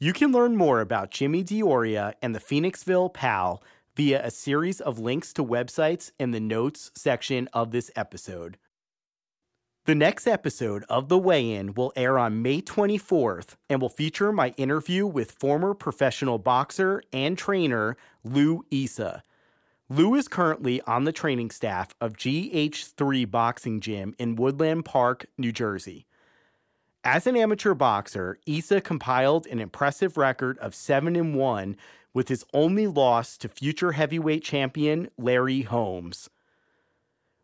You 0.00 0.12
can 0.12 0.32
learn 0.32 0.56
more 0.56 0.80
about 0.80 1.10
Jimmy 1.10 1.42
Deoria 1.42 2.14
and 2.22 2.34
the 2.34 2.40
Phoenixville 2.40 3.12
Pal 3.12 3.62
via 3.96 4.24
a 4.24 4.30
series 4.30 4.80
of 4.80 5.00
links 5.00 5.32
to 5.32 5.44
websites 5.44 6.12
in 6.20 6.30
the 6.30 6.38
notes 6.38 6.92
section 6.94 7.48
of 7.52 7.72
this 7.72 7.90
episode. 7.96 8.58
The 9.86 9.94
next 9.96 10.26
episode 10.26 10.84
of 10.88 11.08
The 11.08 11.18
Weigh 11.18 11.50
In 11.52 11.74
will 11.74 11.92
air 11.96 12.16
on 12.18 12.42
May 12.42 12.62
24th 12.62 13.56
and 13.68 13.80
will 13.80 13.88
feature 13.88 14.30
my 14.32 14.50
interview 14.56 15.06
with 15.06 15.32
former 15.32 15.74
professional 15.74 16.38
boxer 16.38 17.02
and 17.12 17.36
trainer 17.36 17.96
Lou 18.22 18.64
Esa. 18.70 19.24
Lou 19.90 20.14
is 20.14 20.28
currently 20.28 20.82
on 20.82 21.04
the 21.04 21.12
training 21.12 21.50
staff 21.50 21.94
of 21.98 22.18
GH3 22.18 23.30
Boxing 23.30 23.80
Gym 23.80 24.14
in 24.18 24.36
Woodland 24.36 24.84
Park, 24.84 25.24
New 25.38 25.50
Jersey. 25.50 26.04
As 27.04 27.26
an 27.26 27.38
amateur 27.38 27.72
boxer, 27.72 28.38
Esa 28.46 28.82
compiled 28.82 29.46
an 29.46 29.60
impressive 29.60 30.18
record 30.18 30.58
of 30.58 30.74
7 30.74 31.16
and 31.16 31.34
1 31.34 31.74
with 32.12 32.28
his 32.28 32.44
only 32.52 32.86
loss 32.86 33.38
to 33.38 33.48
future 33.48 33.92
heavyweight 33.92 34.44
champion 34.44 35.08
Larry 35.16 35.62
Holmes. 35.62 36.28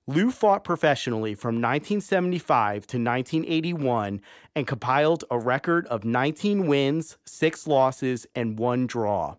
Lou 0.07 0.31
fought 0.31 0.65
professionally 0.65 1.35
from 1.35 1.63
1975 1.63 2.87
to 2.89 2.99
1981 2.99 4.21
and 4.55 4.67
compiled 4.67 5.25
a 5.31 5.39
record 5.39 5.87
of 5.87 6.05
19 6.05 6.67
wins, 6.67 7.17
6 7.25 7.67
losses, 7.67 8.27
and 8.35 8.59
1 8.59 8.87
draw. 8.87 9.37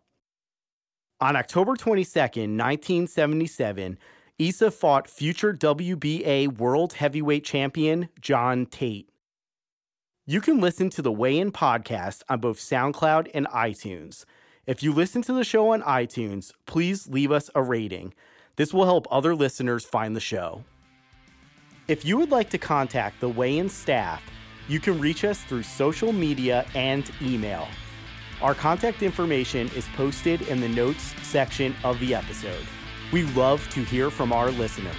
On 1.22 1.38
October 1.38 1.78
22, 1.78 2.20
1977, 2.20 3.98
Esa 4.38 4.70
fought 4.70 5.10
future 5.10 5.54
WBA 5.54 6.58
World 6.58 6.92
Heavyweight 6.92 7.46
Champion 7.46 8.10
John 8.20 8.66
Tate. 8.66 9.10
You 10.26 10.42
can 10.42 10.60
listen 10.60 10.90
to 10.90 11.02
the 11.02 11.14
Weigh 11.14 11.40
In 11.40 11.54
podcast 11.54 12.24
on 12.28 12.42
both 12.42 12.60
SoundCloud 12.60 13.30
and 13.34 13.48
iTunes. 13.48 14.26
If 14.68 14.84
you 14.84 14.92
listen 14.92 15.22
to 15.22 15.32
the 15.32 15.46
show 15.46 15.72
on 15.72 15.84
iTunes, 15.84 16.52
please 16.66 17.08
leave 17.08 17.32
us 17.32 17.50
a 17.56 17.64
rating. 17.64 18.14
This 18.58 18.74
will 18.74 18.84
help 18.84 19.08
other 19.10 19.36
listeners 19.36 19.86
find 19.86 20.18
the 20.18 20.20
show. 20.20 20.66
If 21.88 22.04
you 22.04 22.18
would 22.18 22.32
like 22.32 22.50
to 22.50 22.58
contact 22.58 23.22
the 23.22 23.30
Weigh 23.30 23.58
In 23.58 23.70
staff, 23.70 24.22
you 24.68 24.82
can 24.82 25.00
reach 25.00 25.24
us 25.24 25.42
through 25.44 25.64
social 25.64 26.12
media 26.12 26.66
and 26.76 27.10
email. 27.22 27.70
Our 28.42 28.54
contact 28.54 29.02
information 29.02 29.70
is 29.70 29.88
posted 29.96 30.42
in 30.44 30.60
the 30.60 30.68
notes 30.68 31.16
section 31.24 31.74
of 31.84 31.98
the 32.00 32.14
episode. 32.14 32.66
We 33.14 33.24
love 33.24 33.68
to 33.70 33.82
hear 33.84 34.10
from 34.10 34.34
our 34.34 34.52
listeners. 34.52 34.94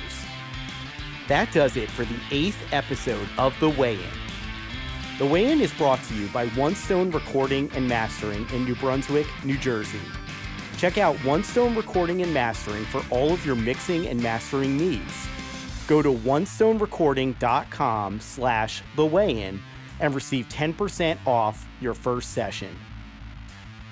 That 1.29 1.53
does 1.53 1.77
it 1.77 1.90
for 1.90 2.07
the 2.07 2.18
eighth 2.31 2.57
episode 2.72 3.29
of 3.37 3.55
The 3.61 3.68
Weigh 3.68 3.96
In. 3.96 5.18
The 5.18 5.27
Weigh 5.27 5.53
In 5.53 5.61
is 5.61 5.75
brought 5.75 6.03
to 6.05 6.14
you 6.14 6.29
by 6.29 6.46
One 6.49 6.75
Stone 6.75 7.11
Recording 7.11 7.70
and 7.75 7.87
Mastering 7.87 8.49
in 8.51 8.64
New 8.64 8.75
Brunswick, 8.77 9.27
New 9.44 9.59
Jersey. 9.59 10.01
Check 10.79 10.96
out 10.99 11.16
One 11.25 11.44
Stone 11.44 11.75
Recording 11.75 12.22
and 12.22 12.33
Mastering 12.33 12.87
for 12.87 13.03
all 13.11 13.33
of 13.33 13.44
your 13.44 13.57
mixing 13.57 14.07
and 14.07 14.22
mastering 14.22 14.79
needs. 14.79 15.29
Go 15.87 16.01
to 16.01 16.12
onestonerecording.com 16.12 18.20
slash 18.20 18.83
the 18.94 19.07
weigh-in 19.07 19.61
and 20.01 20.14
receive 20.14 20.49
10% 20.49 21.18
off 21.27 21.68
your 21.81 21.94
first 21.94 22.33
session. 22.33 22.75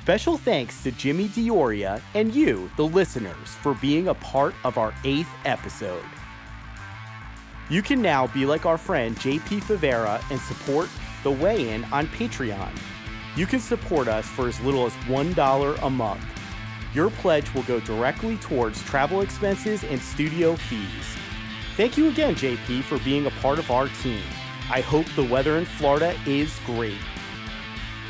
Special 0.05 0.37
thanks 0.37 0.83
to 0.83 0.93
Jimmy 0.93 1.29
Deoria 1.29 1.99
and 2.13 2.35
you, 2.35 2.71
the 2.77 2.87
listeners, 2.87 3.49
for 3.63 3.73
being 3.77 4.09
a 4.09 4.15
part 4.15 4.55
of 4.63 4.77
our 4.77 4.93
eighth 5.03 5.31
episode. 5.47 6.05
You 7.71 7.81
can 7.81 8.03
now 8.03 8.27
be 8.27 8.45
like 8.45 8.67
our 8.67 8.77
friend 8.77 9.17
JP 9.17 9.63
Favera 9.63 10.23
and 10.31 10.39
support 10.39 10.91
The 11.23 11.31
Weigh 11.31 11.71
In 11.71 11.85
on 11.85 12.07
Patreon. 12.09 12.79
You 13.35 13.47
can 13.47 13.61
support 13.61 14.07
us 14.07 14.27
for 14.27 14.47
as 14.47 14.61
little 14.61 14.85
as 14.85 14.93
$1 15.07 15.83
a 15.83 15.89
month. 15.89 16.23
Your 16.93 17.09
pledge 17.09 17.55
will 17.55 17.63
go 17.63 17.81
directly 17.81 18.37
towards 18.37 18.83
travel 18.83 19.23
expenses 19.23 19.85
and 19.85 19.99
studio 20.03 20.55
fees. 20.55 21.17
Thank 21.79 21.97
you 21.97 22.09
again, 22.09 22.35
JP, 22.35 22.83
for 22.83 22.99
being 22.99 23.25
a 23.25 23.31
part 23.41 23.59
of 23.59 23.71
our 23.71 23.89
team. 24.03 24.21
I 24.71 24.83
hope 24.83 25.07
the 25.17 25.25
weather 25.25 25.57
in 25.57 25.65
Florida 25.65 26.15
is 26.27 26.55
great. 26.67 26.99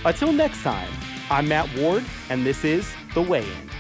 Until 0.05 0.33
next 0.33 0.61
time, 0.65 0.91
I'm 1.31 1.49
Matt 1.49 1.75
Ward, 1.79 2.05
and 2.29 2.45
this 2.45 2.65
is 2.65 2.93
The 3.15 3.23
Weigh 3.23 3.41
In. 3.45 3.74